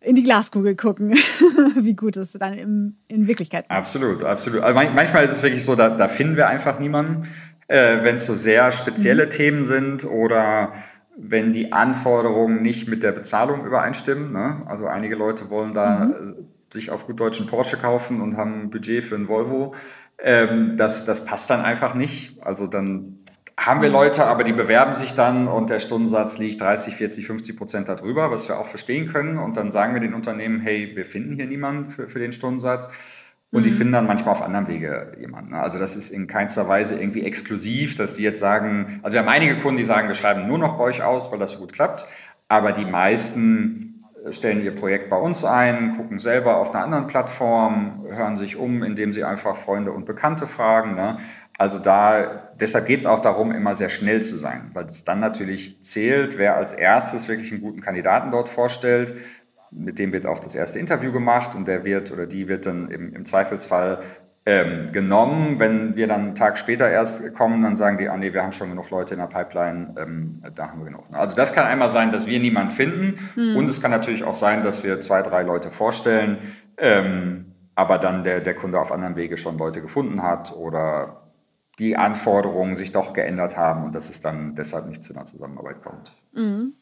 [0.00, 1.12] in die Glaskugel gucken,
[1.76, 3.70] wie gut es dann im, in Wirklichkeit ist.
[3.70, 4.62] Absolut, absolut.
[4.62, 7.28] Also manchmal ist es wirklich so, da, da finden wir einfach niemanden,
[7.68, 9.30] äh, wenn es so sehr spezielle mhm.
[9.30, 10.72] Themen sind oder
[11.16, 14.32] wenn die Anforderungen nicht mit der Bezahlung übereinstimmen.
[14.32, 14.62] Ne?
[14.66, 16.34] Also einige Leute wollen da mhm
[16.72, 19.74] sich auf gut deutschen Porsche kaufen und haben ein Budget für ein Volvo.
[20.18, 22.42] Ähm, das, das passt dann einfach nicht.
[22.42, 23.18] Also dann
[23.56, 27.56] haben wir Leute, aber die bewerben sich dann und der Stundensatz liegt 30, 40, 50
[27.56, 29.38] Prozent darüber, was wir auch verstehen können.
[29.38, 32.88] Und dann sagen wir den Unternehmen, hey, wir finden hier niemanden für, für den Stundensatz.
[33.50, 33.64] Und mhm.
[33.64, 35.54] die finden dann manchmal auf anderem Wege jemanden.
[35.54, 39.28] Also das ist in keinster Weise irgendwie exklusiv, dass die jetzt sagen, also wir haben
[39.28, 41.72] einige Kunden, die sagen, wir schreiben nur noch bei euch aus, weil das so gut
[41.72, 42.06] klappt.
[42.48, 48.06] Aber die meisten stellen ihr Projekt bei uns ein, gucken selber auf einer anderen Plattform,
[48.08, 50.94] hören sich um, indem sie einfach Freunde und Bekannte fragen.
[50.94, 51.18] Ne?
[51.58, 55.20] Also da, deshalb geht es auch darum, immer sehr schnell zu sein, weil es dann
[55.20, 59.14] natürlich zählt, wer als erstes wirklich einen guten Kandidaten dort vorstellt,
[59.70, 62.90] mit dem wird auch das erste Interview gemacht und der wird oder die wird dann
[62.90, 64.02] im, im Zweifelsfall
[64.44, 65.58] ähm, genommen.
[65.58, 68.52] Wenn wir dann einen Tag später erst kommen, dann sagen die, ah nee, wir haben
[68.52, 71.04] schon genug Leute in der Pipeline, ähm, da haben wir genug.
[71.12, 73.56] Also das kann einmal sein, dass wir niemanden finden hm.
[73.56, 76.38] und es kann natürlich auch sein, dass wir zwei, drei Leute vorstellen,
[76.76, 81.21] ähm, aber dann der, der Kunde auf anderen Wege schon Leute gefunden hat oder
[81.82, 85.82] die Anforderungen sich doch geändert haben und dass es dann deshalb nicht zu einer Zusammenarbeit
[85.82, 86.12] kommt.
[86.32, 86.74] Mhm.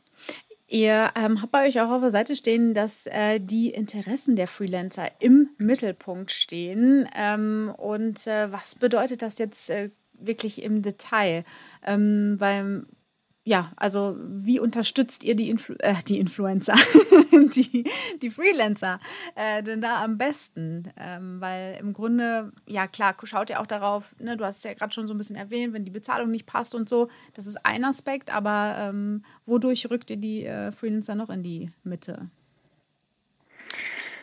[0.68, 4.46] Ihr ähm, habt bei euch auch auf der Seite stehen, dass äh, die Interessen der
[4.46, 7.08] Freelancer im Mittelpunkt stehen.
[7.16, 11.44] Ähm, und äh, was bedeutet das jetzt äh, wirklich im Detail?
[11.84, 12.84] Ähm, weil
[13.50, 16.76] ja, also wie unterstützt ihr die, Influ äh, die Influencer,
[17.32, 17.82] die,
[18.22, 19.00] die Freelancer
[19.34, 20.84] äh, denn da am besten?
[20.96, 24.74] Ähm, weil im Grunde, ja klar, schaut ihr auch darauf, ne, du hast es ja
[24.74, 27.66] gerade schon so ein bisschen erwähnt, wenn die Bezahlung nicht passt und so, das ist
[27.66, 32.30] ein Aspekt, aber ähm, wodurch rückt ihr die äh, Freelancer noch in die Mitte?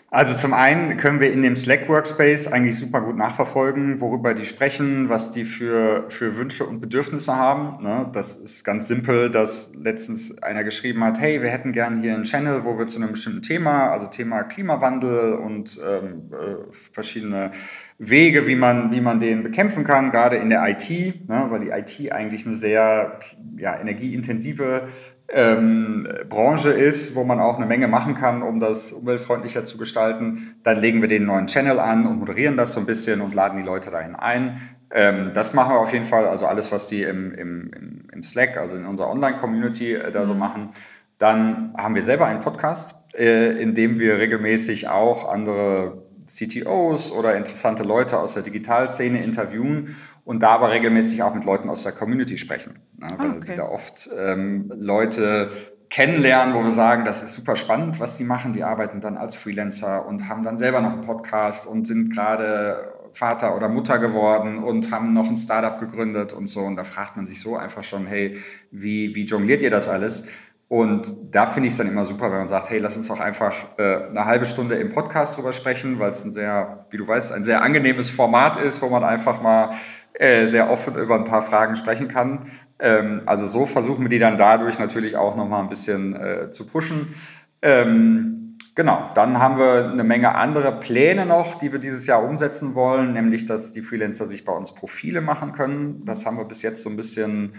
[0.09, 4.45] Also zum einen können wir in dem Slack Workspace eigentlich super gut nachverfolgen, worüber die
[4.45, 7.83] sprechen, was die für, für Wünsche und Bedürfnisse haben.
[7.83, 8.09] Ne?
[8.13, 12.23] Das ist ganz simpel, dass letztens einer geschrieben hat, hey, wir hätten gern hier einen
[12.23, 17.51] Channel, wo wir zu einem bestimmten Thema, also Thema Klimawandel und ähm, äh, verschiedene
[17.99, 21.47] Wege, wie man, wie man den bekämpfen kann, gerade in der IT, ne?
[21.49, 23.19] weil die IT eigentlich eine sehr
[23.57, 24.87] ja, energieintensive
[25.29, 30.55] ähm, Branche ist, wo man auch eine Menge machen kann, um das umweltfreundlicher zu gestalten,
[30.63, 33.57] dann legen wir den neuen Channel an und moderieren das so ein bisschen und laden
[33.57, 34.61] die Leute dahin ein.
[34.89, 38.55] Ähm, das machen wir auf jeden Fall, also alles, was die im, im, im Slack,
[38.55, 40.39] also in unserer Online-Community äh, da so mhm.
[40.39, 40.69] machen.
[41.17, 47.35] Dann haben wir selber einen Podcast, äh, in dem wir regelmäßig auch andere CTOs oder
[47.35, 51.93] interessante Leute aus der Digitalszene interviewen und da aber regelmäßig auch mit Leuten aus der
[51.93, 52.79] Community sprechen.
[52.97, 53.07] Ne?
[53.17, 53.47] Weil okay.
[53.47, 55.51] wir da oft ähm, Leute
[55.89, 58.51] kennenlernen, wo wir sagen, das ist super spannend, was die machen.
[58.51, 62.93] Die arbeiten dann als Freelancer und haben dann selber noch einen Podcast und sind gerade
[63.13, 66.59] Vater oder Mutter geworden und haben noch ein Startup gegründet und so.
[66.59, 68.37] Und da fragt man sich so einfach schon, hey,
[68.69, 70.25] wie, wie jongliert ihr das alles?
[70.67, 73.21] Und da finde ich es dann immer super, wenn man sagt, hey, lass uns doch
[73.21, 77.07] einfach äh, eine halbe Stunde im Podcast drüber sprechen, weil es ein sehr, wie du
[77.07, 79.75] weißt, ein sehr angenehmes Format ist, wo man einfach mal
[80.19, 82.51] äh, sehr offen über ein paar Fragen sprechen kann.
[82.79, 86.65] Ähm, also so versuchen wir die dann dadurch natürlich auch nochmal ein bisschen äh, zu
[86.65, 87.13] pushen.
[87.61, 92.73] Ähm, genau, dann haben wir eine Menge andere Pläne noch, die wir dieses Jahr umsetzen
[92.73, 96.03] wollen, nämlich dass die Freelancer sich bei uns Profile machen können.
[96.05, 97.53] Das haben wir bis jetzt so ein bisschen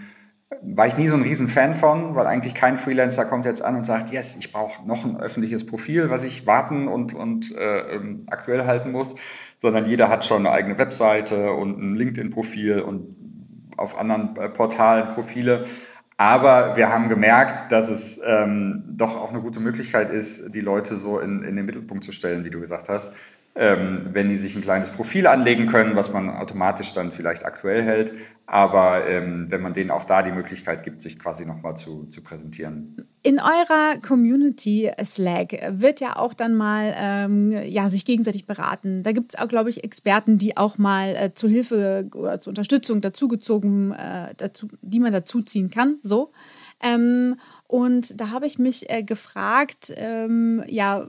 [0.61, 3.75] war ich nie so ein riesen Fan von, weil eigentlich kein Freelancer kommt jetzt an
[3.75, 7.95] und sagt, yes, ich brauche noch ein öffentliches Profil, was ich warten und, und äh,
[7.95, 9.15] ähm, aktuell halten muss
[9.61, 13.15] sondern jeder hat schon eine eigene Webseite und ein LinkedIn-Profil und
[13.77, 15.65] auf anderen äh, Portalen Profile.
[16.17, 20.97] Aber wir haben gemerkt, dass es ähm, doch auch eine gute Möglichkeit ist, die Leute
[20.97, 23.13] so in, in den Mittelpunkt zu stellen, wie du gesagt hast
[23.55, 27.83] ähm, wenn die sich ein kleines Profil anlegen können, was man automatisch dann vielleicht aktuell
[27.83, 28.13] hält.
[28.45, 32.23] Aber ähm, wenn man denen auch da die Möglichkeit gibt, sich quasi nochmal zu, zu
[32.23, 32.97] präsentieren.
[33.21, 39.03] In eurer Community Slack wird ja auch dann mal ähm, ja, sich gegenseitig beraten.
[39.03, 42.51] Da gibt es auch, glaube ich, Experten, die auch mal äh, zu Hilfe oder zur
[42.51, 45.99] Unterstützung dazugezogen, äh, dazu, die man dazuziehen kann.
[46.01, 46.31] So.
[46.81, 47.35] Ähm,
[47.67, 51.07] und da habe ich mich äh, gefragt, ähm, ja,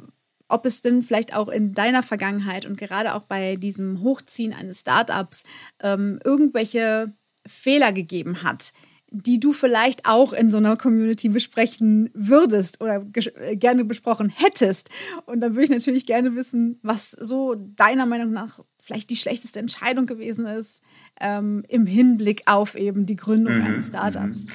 [0.50, 4.80] ob es denn vielleicht auch in deiner Vergangenheit und gerade auch bei diesem Hochziehen eines
[4.80, 5.44] Startups
[5.82, 7.12] ähm, irgendwelche
[7.46, 8.72] Fehler gegeben hat,
[9.12, 14.90] die du vielleicht auch in so einer Community besprechen würdest oder äh, gerne besprochen hättest.
[15.26, 19.58] Und dann würde ich natürlich gerne wissen, was so deiner Meinung nach vielleicht die schlechteste
[19.58, 20.82] Entscheidung gewesen ist
[21.20, 23.64] ähm, im Hinblick auf eben die Gründung mhm.
[23.64, 24.44] eines Startups.
[24.44, 24.52] Mhm.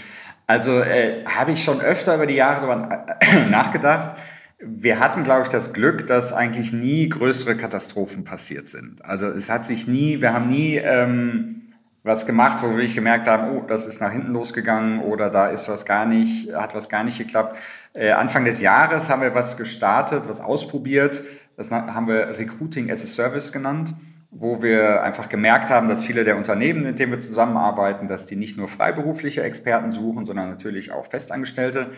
[0.48, 4.16] Also äh, habe ich schon öfter über die Jahre darüber nachgedacht
[4.60, 9.04] wir hatten, glaube ich, das Glück, dass eigentlich nie größere Katastrophen passiert sind.
[9.04, 13.28] Also es hat sich nie, wir haben nie ähm, was gemacht, wo wir wirklich gemerkt
[13.28, 16.88] haben, oh, das ist nach hinten losgegangen oder da ist was gar nicht, hat was
[16.88, 17.58] gar nicht geklappt.
[17.94, 21.24] Äh, Anfang des Jahres haben wir was gestartet, was ausprobiert.
[21.58, 23.94] Das haben wir Recruiting as a Service genannt.
[24.38, 28.36] wo wir einfach gemerkt haben, dass viele der Unternehmen, mit denen wir zusammenarbeiten, dass die
[28.36, 31.92] nicht nur freiberufliche Experten suchen, sondern natürlich auch Festangestellte.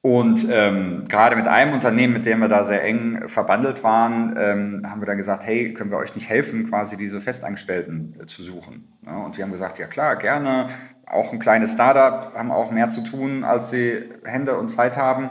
[0.00, 4.82] Und ähm, gerade mit einem Unternehmen, mit dem wir da sehr eng verbandelt waren, ähm,
[4.88, 8.44] haben wir dann gesagt, hey, können wir euch nicht helfen, quasi diese Festangestellten äh, zu
[8.44, 8.92] suchen?
[9.04, 10.68] Ja, und wir haben gesagt, ja klar, gerne.
[11.06, 15.30] Auch ein kleines Startup, haben auch mehr zu tun, als sie Hände und Zeit haben.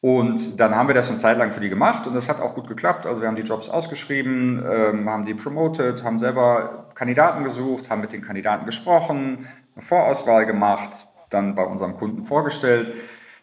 [0.00, 2.54] Und dann haben wir das eine Zeit lang für die gemacht und das hat auch
[2.54, 3.04] gut geklappt.
[3.06, 8.00] Also wir haben die Jobs ausgeschrieben, ähm, haben die promoted, haben selber Kandidaten gesucht, haben
[8.00, 12.92] mit den Kandidaten gesprochen, eine Vorauswahl gemacht, dann bei unserem Kunden vorgestellt.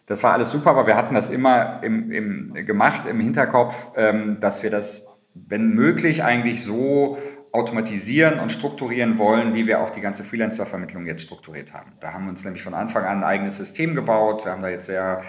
[0.08, 4.38] Das war alles super, aber wir hatten das immer im, im, gemacht im Hinterkopf, ähm,
[4.40, 7.18] dass wir das, wenn möglich, eigentlich so
[7.52, 11.92] automatisieren und strukturieren wollen, wie wir auch die ganze Freelancer-Vermittlung jetzt strukturiert haben.
[12.00, 14.44] Da haben wir uns nämlich von Anfang an ein eigenes System gebaut.
[14.44, 15.22] Wir haben da jetzt sehr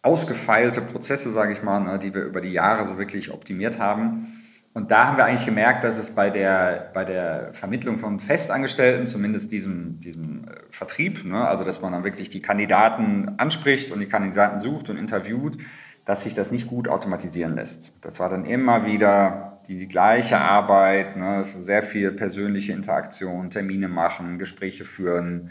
[0.00, 4.41] ausgefeilte Prozesse, sage ich mal, ne, die wir über die Jahre so wirklich optimiert haben.
[4.74, 9.06] Und da haben wir eigentlich gemerkt, dass es bei der, bei der Vermittlung von Festangestellten,
[9.06, 14.00] zumindest diesem, diesem äh, Vertrieb, ne, also dass man dann wirklich die Kandidaten anspricht und
[14.00, 15.58] die Kandidaten sucht und interviewt,
[16.06, 17.92] dass sich das nicht gut automatisieren lässt.
[18.00, 23.88] Das war dann immer wieder die, die gleiche Arbeit, ne, sehr viel persönliche Interaktion, Termine
[23.88, 25.50] machen, Gespräche führen,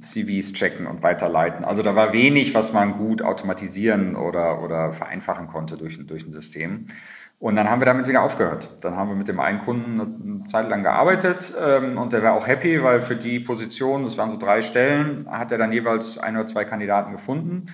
[0.00, 1.64] CVs checken und weiterleiten.
[1.64, 6.32] Also da war wenig, was man gut automatisieren oder, oder vereinfachen konnte durch, durch ein
[6.32, 6.86] System.
[7.42, 8.68] Und dann haben wir damit wieder aufgehört.
[8.82, 12.34] Dann haben wir mit dem einen Kunden eine Zeit lang gearbeitet ähm, und der war
[12.34, 16.18] auch happy, weil für die Position, das waren so drei Stellen, hat er dann jeweils
[16.18, 17.66] ein oder zwei Kandidaten gefunden.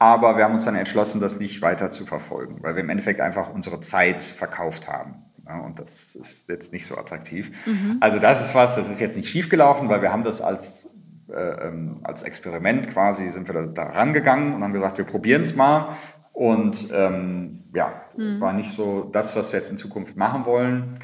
[0.00, 3.20] Aber wir haben uns dann entschlossen, das nicht weiter zu verfolgen, weil wir im Endeffekt
[3.20, 5.22] einfach unsere Zeit verkauft haben.
[5.46, 7.52] Ja, und das ist jetzt nicht so attraktiv.
[7.64, 7.98] Mhm.
[8.00, 10.90] Also das ist was, das ist jetzt nicht schiefgelaufen, weil wir haben das als
[11.32, 15.42] äh, ähm, als Experiment quasi sind wir da, da rangegangen und haben gesagt, wir probieren
[15.42, 15.96] es mal.
[16.32, 18.40] Und ähm, ja, mhm.
[18.40, 20.98] war nicht so das, was wir jetzt in Zukunft machen wollen.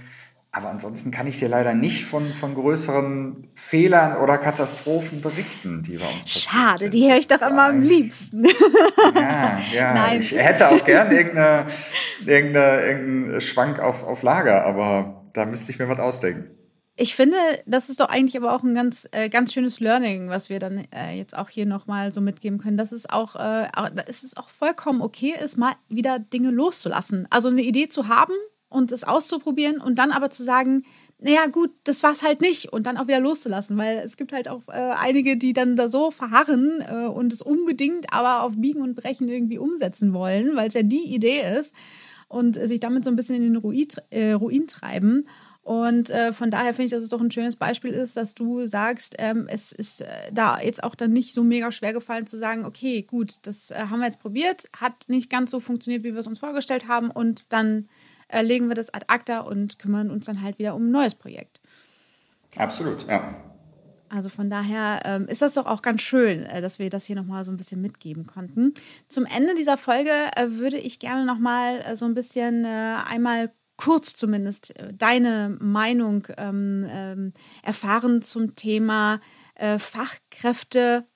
[0.50, 5.98] Aber ansonsten kann ich dir leider nicht von, von größeren Fehlern oder Katastrophen berichten, die
[5.98, 6.94] bei uns Schade, sind.
[6.94, 8.46] die höre ich doch immer am liebsten.
[9.14, 9.94] Ja, ja.
[9.94, 10.20] Nein.
[10.20, 11.66] Ich hätte auch gern irgendeine,
[12.24, 16.57] irgendeine, irgendeinen Schwank auf, auf Lager, aber da müsste ich mir was ausdenken.
[17.00, 20.48] Ich finde, das ist doch eigentlich aber auch ein ganz, äh, ganz schönes Learning, was
[20.48, 24.24] wir dann äh, jetzt auch hier nochmal so mitgeben können, dass es auch, äh, dass
[24.24, 27.28] es auch vollkommen okay ist, mal wieder Dinge loszulassen.
[27.30, 28.32] Also eine Idee zu haben
[28.68, 30.82] und es auszuprobieren und dann aber zu sagen,
[31.20, 34.32] naja, gut, das war es halt nicht und dann auch wieder loszulassen, weil es gibt
[34.32, 38.54] halt auch äh, einige, die dann da so verharren äh, und es unbedingt aber auf
[38.56, 41.72] Biegen und Brechen irgendwie umsetzen wollen, weil es ja die Idee ist
[42.28, 45.26] und sich damit so ein bisschen in den Ruin, äh, Ruin treiben.
[45.68, 48.66] Und äh, von daher finde ich, dass es doch ein schönes Beispiel ist, dass du
[48.66, 52.38] sagst, ähm, es ist äh, da jetzt auch dann nicht so mega schwer gefallen zu
[52.38, 56.14] sagen, okay, gut, das äh, haben wir jetzt probiert, hat nicht ganz so funktioniert, wie
[56.14, 57.86] wir es uns vorgestellt haben und dann
[58.28, 61.14] äh, legen wir das ad acta und kümmern uns dann halt wieder um ein neues
[61.14, 61.60] Projekt.
[62.56, 63.36] Absolut, ja.
[64.08, 67.16] Also von daher ähm, ist das doch auch ganz schön, äh, dass wir das hier
[67.16, 68.72] nochmal so ein bisschen mitgeben konnten.
[69.10, 73.50] Zum Ende dieser Folge äh, würde ich gerne nochmal äh, so ein bisschen äh, einmal
[73.78, 79.20] kurz zumindest äh, deine Meinung ähm, ähm, erfahren zum Thema
[79.54, 81.06] äh, Fachkräfte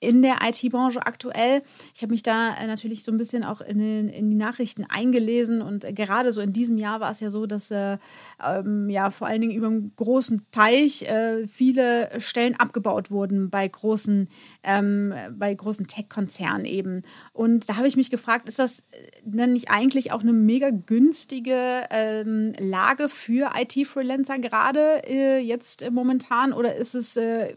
[0.00, 1.62] in der IT-Branche aktuell.
[1.94, 4.84] Ich habe mich da äh, natürlich so ein bisschen auch in, den, in die Nachrichten
[4.84, 7.98] eingelesen und äh, gerade so in diesem Jahr war es ja so, dass äh,
[8.44, 13.66] ähm, ja vor allen Dingen über einen großen Teich äh, viele Stellen abgebaut wurden bei
[13.66, 14.28] großen,
[14.62, 17.02] ähm, großen Tech-Konzernen eben.
[17.32, 18.84] Und da habe ich mich gefragt, ist das
[19.24, 26.52] denn nicht eigentlich auch eine mega günstige ähm, Lage für IT-Freelancer gerade äh, jetzt momentan
[26.52, 27.54] oder ist es äh,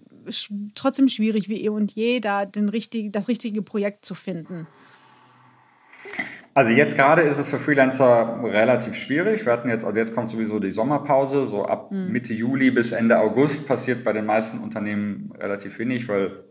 [0.73, 4.67] trotzdem schwierig wie eh und je, da den richtig, das richtige Projekt zu finden?
[6.53, 9.45] Also jetzt gerade ist es für Freelancer relativ schwierig.
[9.45, 12.11] Wir hatten jetzt, also jetzt kommt sowieso die Sommerpause, so ab mhm.
[12.11, 16.43] Mitte Juli bis Ende August passiert bei den meisten Unternehmen relativ wenig, weil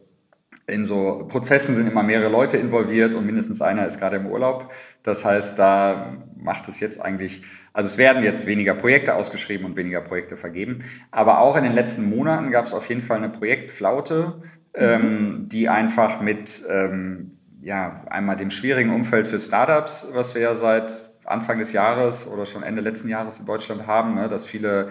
[0.67, 4.71] in so Prozessen sind immer mehrere Leute involviert und mindestens einer ist gerade im Urlaub.
[5.03, 9.77] Das heißt, da macht es jetzt eigentlich, also es werden jetzt weniger Projekte ausgeschrieben und
[9.77, 10.85] weniger Projekte vergeben.
[11.11, 14.43] Aber auch in den letzten Monaten gab es auf jeden Fall eine Projektflaute,
[14.75, 15.49] ähm, mhm.
[15.49, 21.11] die einfach mit ähm, ja, einmal dem schwierigen Umfeld für Startups, was wir ja seit
[21.25, 24.91] Anfang des Jahres oder schon Ende letzten Jahres in Deutschland haben, ne, dass viele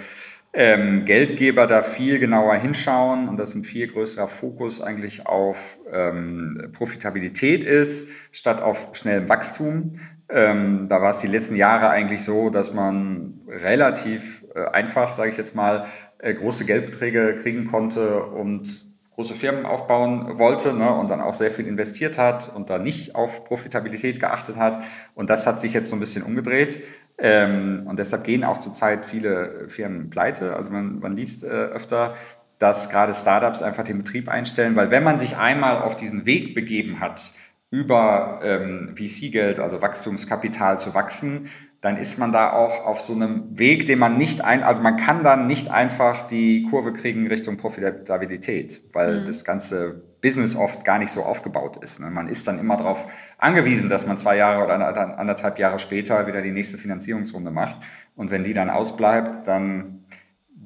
[0.53, 6.71] ähm, Geldgeber da viel genauer hinschauen und dass ein viel größerer Fokus eigentlich auf ähm,
[6.73, 9.99] Profitabilität ist, statt auf schnellem Wachstum.
[10.27, 15.31] Ähm, da war es die letzten Jahre eigentlich so, dass man relativ äh, einfach, sage
[15.31, 15.87] ich jetzt mal,
[16.19, 18.88] äh, große Geldbeträge kriegen konnte und
[19.19, 23.15] große Firmen aufbauen wollte ne, und dann auch sehr viel investiert hat und da nicht
[23.15, 24.81] auf Profitabilität geachtet hat.
[25.13, 26.81] Und das hat sich jetzt so ein bisschen umgedreht.
[27.17, 30.55] Ähm, und deshalb gehen auch zurzeit viele Firmen pleite.
[30.55, 32.15] Also man, man liest äh, öfter,
[32.59, 36.55] dass gerade Startups einfach den Betrieb einstellen, weil wenn man sich einmal auf diesen Weg
[36.55, 37.33] begeben hat,
[37.71, 41.49] über ähm, VC-Geld, also Wachstumskapital zu wachsen,
[41.81, 44.97] dann ist man da auch auf so einem Weg, den man nicht ein, also man
[44.97, 49.25] kann dann nicht einfach die Kurve kriegen Richtung Profitabilität, weil mhm.
[49.25, 52.01] das ganze Business oft gar nicht so aufgebaut ist.
[52.01, 52.09] Ne?
[52.09, 53.05] Man ist dann immer darauf
[53.37, 54.73] angewiesen, dass man zwei Jahre oder
[55.17, 57.77] anderthalb Jahre später wieder die nächste Finanzierungsrunde macht.
[58.17, 60.03] Und wenn die dann ausbleibt, dann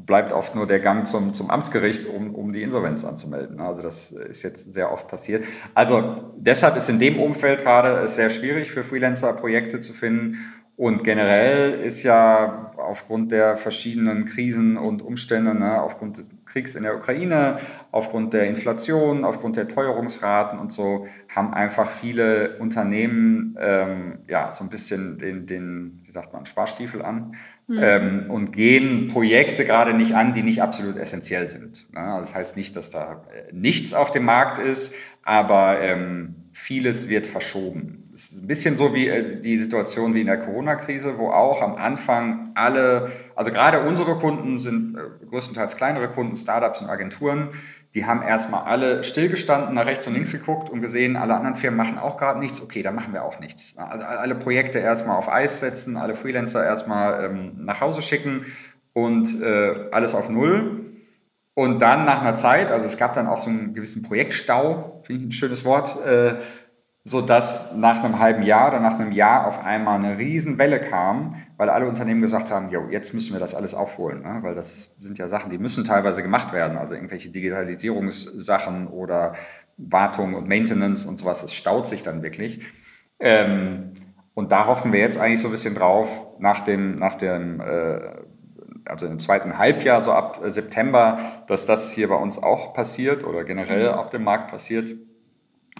[0.05, 3.61] bleibt oft nur der Gang zum, zum Amtsgericht, um, um die Insolvenz anzumelden.
[3.61, 5.45] Also das ist jetzt sehr oft passiert.
[5.75, 10.39] Also deshalb ist in dem Umfeld gerade es sehr schwierig für Freelancer Projekte zu finden.
[10.83, 16.83] Und generell ist ja aufgrund der verschiedenen Krisen und Umstände, ne, aufgrund des Kriegs in
[16.83, 17.59] der Ukraine,
[17.93, 24.65] aufgrund der Inflation, aufgrund der Teuerungsraten und so, haben einfach viele Unternehmen ähm, ja so
[24.65, 27.79] ein bisschen den, den, wie sagt man, Sparstiefel an mhm.
[27.81, 31.87] ähm, und gehen Projekte gerade nicht an, die nicht absolut essentiell sind.
[31.93, 32.01] Ne?
[32.01, 37.09] Also das heißt nicht, dass da äh, nichts auf dem Markt ist, aber ähm, vieles
[37.09, 41.29] wird verschoben ist ein bisschen so wie äh, die Situation wie in der Corona-Krise, wo
[41.29, 46.89] auch am Anfang alle, also gerade unsere Kunden sind äh, größtenteils kleinere Kunden, Startups und
[46.89, 47.49] Agenturen,
[47.95, 51.77] die haben erstmal alle stillgestanden, nach rechts und links geguckt und gesehen, alle anderen Firmen
[51.77, 53.77] machen auch gerade nichts, okay, dann machen wir auch nichts.
[53.77, 58.47] Alle Projekte erstmal auf Eis setzen, alle Freelancer erstmal ähm, nach Hause schicken
[58.93, 60.82] und äh, alles auf Null.
[61.55, 65.21] Und dann nach einer Zeit, also es gab dann auch so einen gewissen Projektstau, finde
[65.21, 66.35] ich ein schönes Wort, äh,
[67.05, 71.35] so dass nach einem halben Jahr oder nach einem Jahr auf einmal eine Riesenwelle kam,
[71.57, 74.39] weil alle Unternehmen gesagt haben, jo, jetzt müssen wir das alles aufholen, ne?
[74.41, 79.35] weil das sind ja Sachen, die müssen teilweise gemacht werden, also irgendwelche Digitalisierungssachen oder
[79.75, 82.61] Wartung und Maintenance und sowas, es staut sich dann wirklich.
[83.19, 83.91] Ähm,
[84.33, 87.99] und da hoffen wir jetzt eigentlich so ein bisschen drauf, nach dem, nach dem äh,
[88.85, 93.43] also im zweiten Halbjahr, so ab September, dass das hier bei uns auch passiert oder
[93.43, 94.95] generell auf dem Markt passiert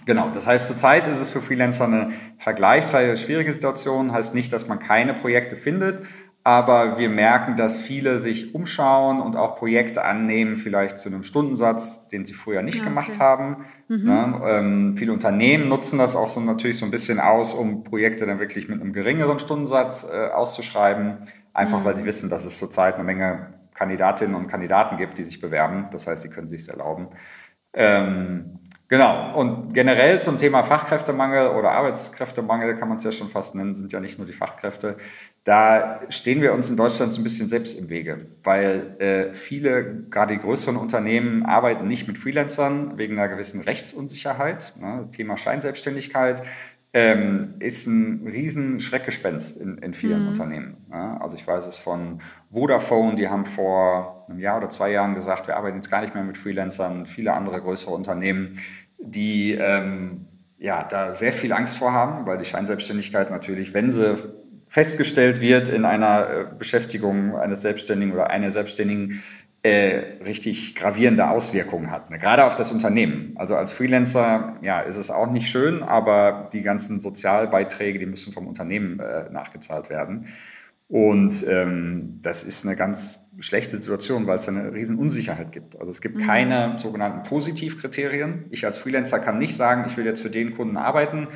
[0.06, 4.12] Genau, das heißt, zurzeit ist es für Freelancer eine vergleichsweise schwierige Situation.
[4.12, 6.02] Heißt nicht, dass man keine Projekte findet,
[6.42, 12.06] aber wir merken, dass viele sich umschauen und auch Projekte annehmen, vielleicht zu einem Stundensatz,
[12.08, 12.88] den sie früher nicht okay.
[12.88, 13.64] gemacht haben.
[13.88, 14.04] Mhm.
[14.04, 14.40] Ne?
[14.44, 18.40] Ähm, viele Unternehmen nutzen das auch so natürlich so ein bisschen aus, um Projekte dann
[18.40, 21.84] wirklich mit einem geringeren Stundensatz äh, auszuschreiben, einfach mhm.
[21.84, 25.88] weil sie wissen, dass es zurzeit eine Menge Kandidatinnen und Kandidaten gibt, die sich bewerben.
[25.90, 27.08] Das heißt, sie können sich erlauben.
[27.72, 29.34] Ähm, Genau.
[29.34, 33.92] Und generell zum Thema Fachkräftemangel oder Arbeitskräftemangel kann man es ja schon fast nennen, sind
[33.92, 34.98] ja nicht nur die Fachkräfte.
[35.42, 40.04] Da stehen wir uns in Deutschland so ein bisschen selbst im Wege, weil äh, viele,
[40.10, 44.74] gerade die größeren Unternehmen, arbeiten nicht mit Freelancern wegen einer gewissen Rechtsunsicherheit.
[44.78, 45.08] Ne?
[45.12, 46.42] Thema Scheinselbstständigkeit
[46.94, 50.28] ähm, ist ein riesen Schreckgespenst in, in vielen mhm.
[50.28, 50.76] Unternehmen.
[50.90, 51.18] Ja?
[51.20, 52.22] Also ich weiß es von
[52.52, 56.14] Vodafone, die haben vor einem Jahr oder zwei Jahren gesagt, wir arbeiten jetzt gar nicht
[56.14, 57.06] mehr mit Freelancern.
[57.06, 58.60] Viele andere größere Unternehmen,
[58.98, 64.16] die ähm, ja, da sehr viel Angst vor haben, weil die Scheinselbstständigkeit natürlich, wenn sie
[64.68, 69.22] festgestellt wird in einer äh, Beschäftigung eines Selbstständigen oder einer Selbstständigen,
[69.64, 72.18] äh, richtig gravierende Auswirkungen hat, ne?
[72.18, 73.32] gerade auf das Unternehmen.
[73.36, 78.34] Also als Freelancer, ja, ist es auch nicht schön, aber die ganzen Sozialbeiträge, die müssen
[78.34, 80.28] vom Unternehmen äh, nachgezahlt werden.
[80.88, 85.80] Und ähm, das ist eine ganz schlechte Situation, weil es eine riesen Unsicherheit gibt.
[85.80, 86.26] Also es gibt mhm.
[86.26, 88.44] keine sogenannten Positivkriterien.
[88.50, 91.28] Ich als Freelancer kann nicht sagen, ich will jetzt für den Kunden arbeiten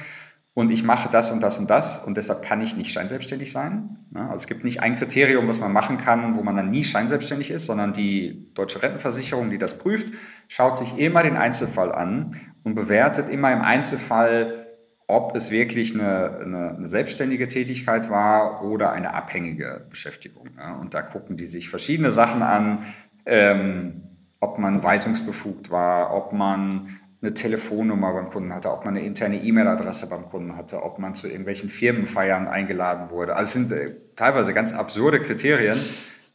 [0.54, 3.98] und ich mache das und das und das und deshalb kann ich nicht scheinselbstständig sein.
[4.12, 7.50] Also es gibt nicht ein Kriterium, was man machen kann, wo man dann nie scheinselbstständig
[7.50, 10.08] ist, sondern die deutsche Rentenversicherung, die das prüft,
[10.48, 14.66] schaut sich immer den Einzelfall an und bewertet immer im Einzelfall,
[15.06, 20.50] ob es wirklich eine, eine, eine selbstständige Tätigkeit war oder eine abhängige Beschäftigung.
[20.80, 22.84] Und da gucken die sich verschiedene Sachen an,
[23.24, 24.02] ähm,
[24.40, 29.42] ob man weisungsbefugt war, ob man eine Telefonnummer beim Kunden hatte, ob man eine interne
[29.42, 33.34] E-Mail-Adresse beim Kunden hatte, ob man zu irgendwelchen Firmenfeiern eingeladen wurde.
[33.34, 35.78] Also es sind äh, teilweise ganz absurde Kriterien.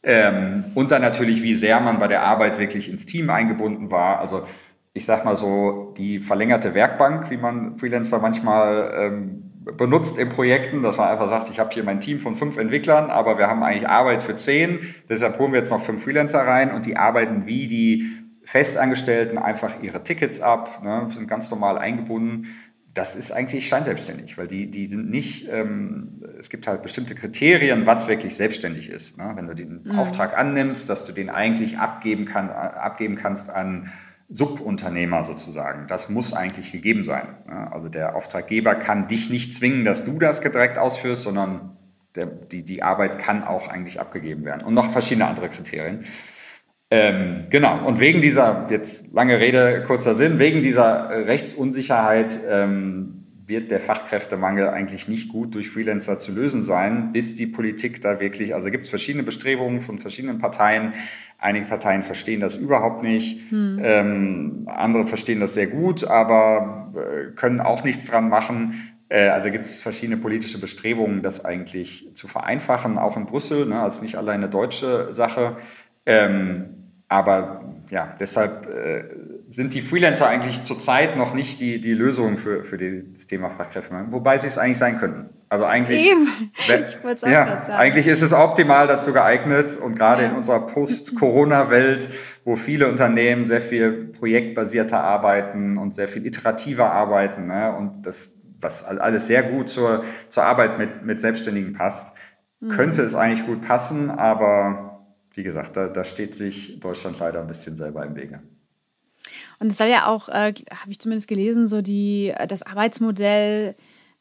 [0.02, 4.20] Ähm, und dann natürlich, wie sehr man bei der Arbeit wirklich ins Team eingebunden war.
[4.20, 4.46] Also
[4.92, 10.82] ich sag mal so, die verlängerte Werkbank, wie man Freelancer manchmal ähm, benutzt in Projekten,
[10.82, 13.62] dass man einfach sagt, ich habe hier mein Team von fünf Entwicklern, aber wir haben
[13.62, 17.46] eigentlich Arbeit für zehn, deshalb holen wir jetzt noch fünf Freelancer rein und die arbeiten
[17.46, 22.48] wie die Festangestellten einfach ihre Tickets ab, ne, sind ganz normal eingebunden.
[22.92, 27.86] Das ist eigentlich scheinselbstständig, weil die, die sind nicht, ähm, es gibt halt bestimmte Kriterien,
[27.86, 29.18] was wirklich selbstständig ist.
[29.18, 29.32] Ne?
[29.34, 29.98] Wenn du den mhm.
[29.98, 33.90] Auftrag annimmst, dass du den eigentlich abgeben, kann, abgeben kannst an
[34.28, 35.86] Subunternehmer sozusagen.
[35.88, 37.26] Das muss eigentlich gegeben sein.
[37.48, 37.72] Ne?
[37.72, 41.76] Also der Auftraggeber kann dich nicht zwingen, dass du das direkt ausführst, sondern
[42.14, 44.62] der, die, die Arbeit kann auch eigentlich abgegeben werden.
[44.62, 46.04] Und noch verschiedene andere Kriterien.
[46.96, 53.72] Ähm, genau, und wegen dieser, jetzt lange Rede, kurzer Sinn, wegen dieser Rechtsunsicherheit ähm, wird
[53.72, 58.54] der Fachkräftemangel eigentlich nicht gut durch Freelancer zu lösen sein, bis die Politik da wirklich,
[58.54, 60.94] also gibt es verschiedene Bestrebungen von verschiedenen Parteien.
[61.38, 63.80] Einige Parteien verstehen das überhaupt nicht, hm.
[63.82, 68.94] ähm, andere verstehen das sehr gut, aber äh, können auch nichts dran machen.
[69.08, 73.80] Äh, also gibt es verschiedene politische Bestrebungen, das eigentlich zu vereinfachen, auch in Brüssel, ne,
[73.80, 75.56] als nicht alleine deutsche Sache.
[76.06, 79.04] Ähm, aber ja, deshalb äh,
[79.50, 84.10] sind die Freelancer eigentlich zurzeit noch nicht die, die Lösung für, für das Thema Fachkräftemangel,
[84.12, 85.28] wobei sie es eigentlich sein könnten.
[85.48, 86.28] Also eigentlich, Eben.
[87.22, 90.30] Auch ja, eigentlich ist es optimal dazu geeignet und gerade ja.
[90.30, 92.08] in unserer Post-Corona-Welt,
[92.44, 98.32] wo viele Unternehmen sehr viel projektbasierter arbeiten und sehr viel iterativer arbeiten ne, und das,
[98.60, 102.12] was alles sehr gut zur, zur Arbeit mit, mit Selbstständigen passt,
[102.60, 102.70] mhm.
[102.70, 104.93] könnte es eigentlich gut passen, aber
[105.34, 108.42] wie gesagt, da, da steht sich Deutschland leider ein bisschen selber im Wege.
[109.58, 113.74] Und es soll ja auch, äh, habe ich zumindest gelesen, so die, das Arbeitsmodell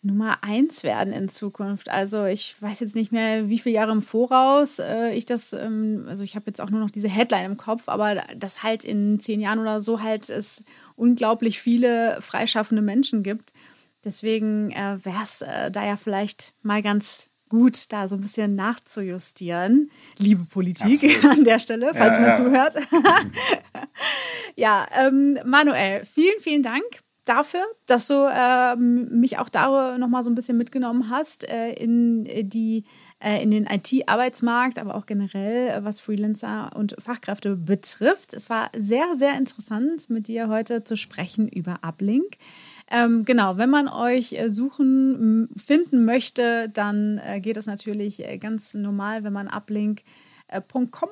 [0.04, 1.90] Nummer eins werden in Zukunft.
[1.90, 6.06] Also ich weiß jetzt nicht mehr, wie viele Jahre im Voraus äh, ich das, ähm,
[6.08, 9.22] also ich habe jetzt auch nur noch diese Headline im Kopf, aber das halt in
[9.22, 10.66] zehn Jahren oder so halt es
[10.98, 13.54] unglaublich viele freischaffende Menschen gibt.
[14.04, 18.56] Deswegen äh, wäre es äh, da ja vielleicht mal ganz gut, da so ein bisschen
[18.56, 19.92] nachzujustieren.
[20.18, 21.38] Liebe Politik Absolut.
[21.38, 22.36] an der Stelle, falls ja, man ja.
[22.36, 22.76] zuhört.
[24.56, 26.84] ja, ähm, Manuel, vielen, vielen Dank
[27.26, 32.26] dafür, dass du äh, mich auch da nochmal so ein bisschen mitgenommen hast äh, in
[32.50, 32.86] die
[33.20, 38.34] äh, in den IT-Arbeitsmarkt, aber auch generell, äh, was Freelancer und Fachkräfte betrifft.
[38.34, 42.38] Es war sehr, sehr interessant, mit dir heute zu sprechen über Uplink.
[42.92, 48.38] Ähm, genau, wenn man euch äh, suchen, finden möchte, dann äh, geht es natürlich äh,
[48.38, 51.10] ganz normal, wenn man uplink.com.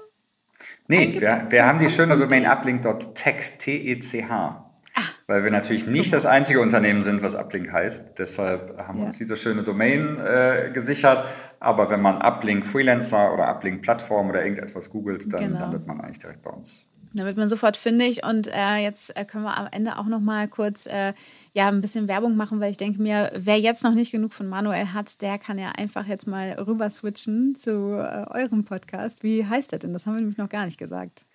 [0.88, 4.68] Nee, wir, wir haben die schöne Domain uplink.tech, T-E-C-H.
[4.94, 8.20] Ah, weil wir natürlich nicht das einzige Unternehmen sind, was Uplink heißt.
[8.20, 9.08] Deshalb haben wir ja.
[9.08, 11.26] uns diese schöne Domain äh, gesichert.
[11.60, 15.60] Aber wenn man Uplink Freelancer oder Uplink Plattform oder irgendetwas googelt, dann genau.
[15.62, 16.86] landet man eigentlich direkt bei uns.
[17.14, 20.22] Da wird man sofort fündig und äh, jetzt äh, können wir am Ende auch noch
[20.22, 21.14] mal kurz äh,
[21.54, 24.48] ja ein bisschen Werbung machen, weil ich denke mir, wer jetzt noch nicht genug von
[24.48, 29.24] Manuel hat, der kann ja einfach jetzt mal rüber switchen zu äh, eurem Podcast.
[29.24, 29.92] Wie heißt der denn?
[29.92, 31.26] Das haben wir nämlich noch gar nicht gesagt.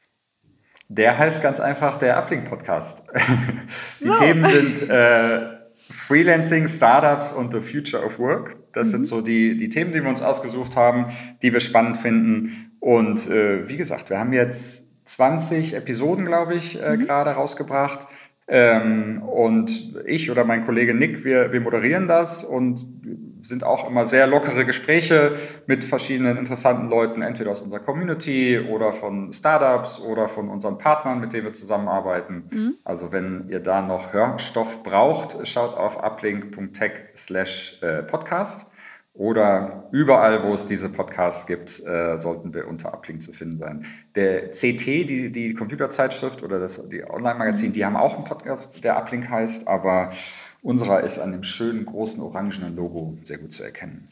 [0.88, 3.02] Der heißt ganz einfach der Uplink Podcast.
[4.00, 4.18] Die so.
[4.18, 5.58] Themen sind äh,
[5.90, 8.56] Freelancing, Startups und the Future of Work.
[8.72, 8.92] Das mhm.
[8.92, 11.12] sind so die, die Themen, die wir uns ausgesucht haben,
[11.42, 12.72] die wir spannend finden.
[12.80, 17.06] Und wie gesagt, wir haben jetzt 20 Episoden, glaube ich, äh, mhm.
[17.06, 18.06] gerade rausgebracht.
[18.48, 22.86] Ähm, und ich oder mein Kollege Nick, wir, wir moderieren das und
[23.42, 25.36] sind auch immer sehr lockere Gespräche
[25.66, 31.20] mit verschiedenen interessanten Leuten, entweder aus unserer Community oder von Startups oder von unseren Partnern,
[31.20, 32.44] mit denen wir zusammenarbeiten.
[32.50, 32.74] Mhm.
[32.84, 38.66] Also wenn ihr da noch Hörstoff braucht, schaut auf uplink.tech slash äh, podcast.
[39.16, 43.86] Oder überall, wo es diese Podcasts gibt, äh, sollten wir unter Uplink zu finden sein.
[44.14, 48.96] Der CT, die, die Computerzeitschrift oder das, die Online-Magazin, die haben auch einen Podcast, der
[48.98, 50.12] Uplink heißt, aber
[50.60, 54.06] unserer ist an dem schönen großen orangenen Logo sehr gut zu erkennen.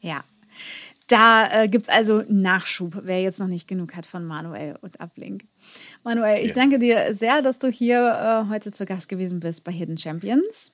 [0.00, 0.22] Ja.
[1.08, 5.00] Da äh, gibt es also Nachschub, wer jetzt noch nicht genug hat von Manuel und
[5.00, 5.44] Uplink.
[6.04, 6.52] Manuel, ich yes.
[6.54, 10.72] danke dir sehr, dass du hier äh, heute zu Gast gewesen bist bei Hidden Champions.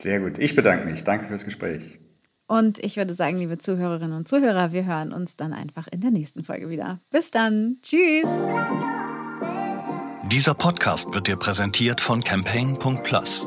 [0.00, 0.38] Sehr gut.
[0.38, 1.04] Ich bedanke mich.
[1.04, 1.99] Danke fürs Gespräch.
[2.50, 6.10] Und ich würde sagen, liebe Zuhörerinnen und Zuhörer, wir hören uns dann einfach in der
[6.10, 6.98] nächsten Folge wieder.
[7.12, 7.76] Bis dann.
[7.80, 8.26] Tschüss.
[10.32, 13.46] Dieser Podcast wird dir präsentiert von Campaign.plus.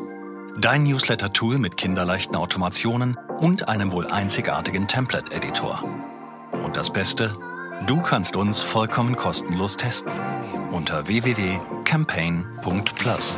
[0.58, 5.84] Dein Newsletter-Tool mit kinderleichten Automationen und einem wohl einzigartigen Template-Editor.
[6.64, 7.34] Und das Beste?
[7.86, 10.14] Du kannst uns vollkommen kostenlos testen.
[10.72, 13.38] Unter www.campaign.plus.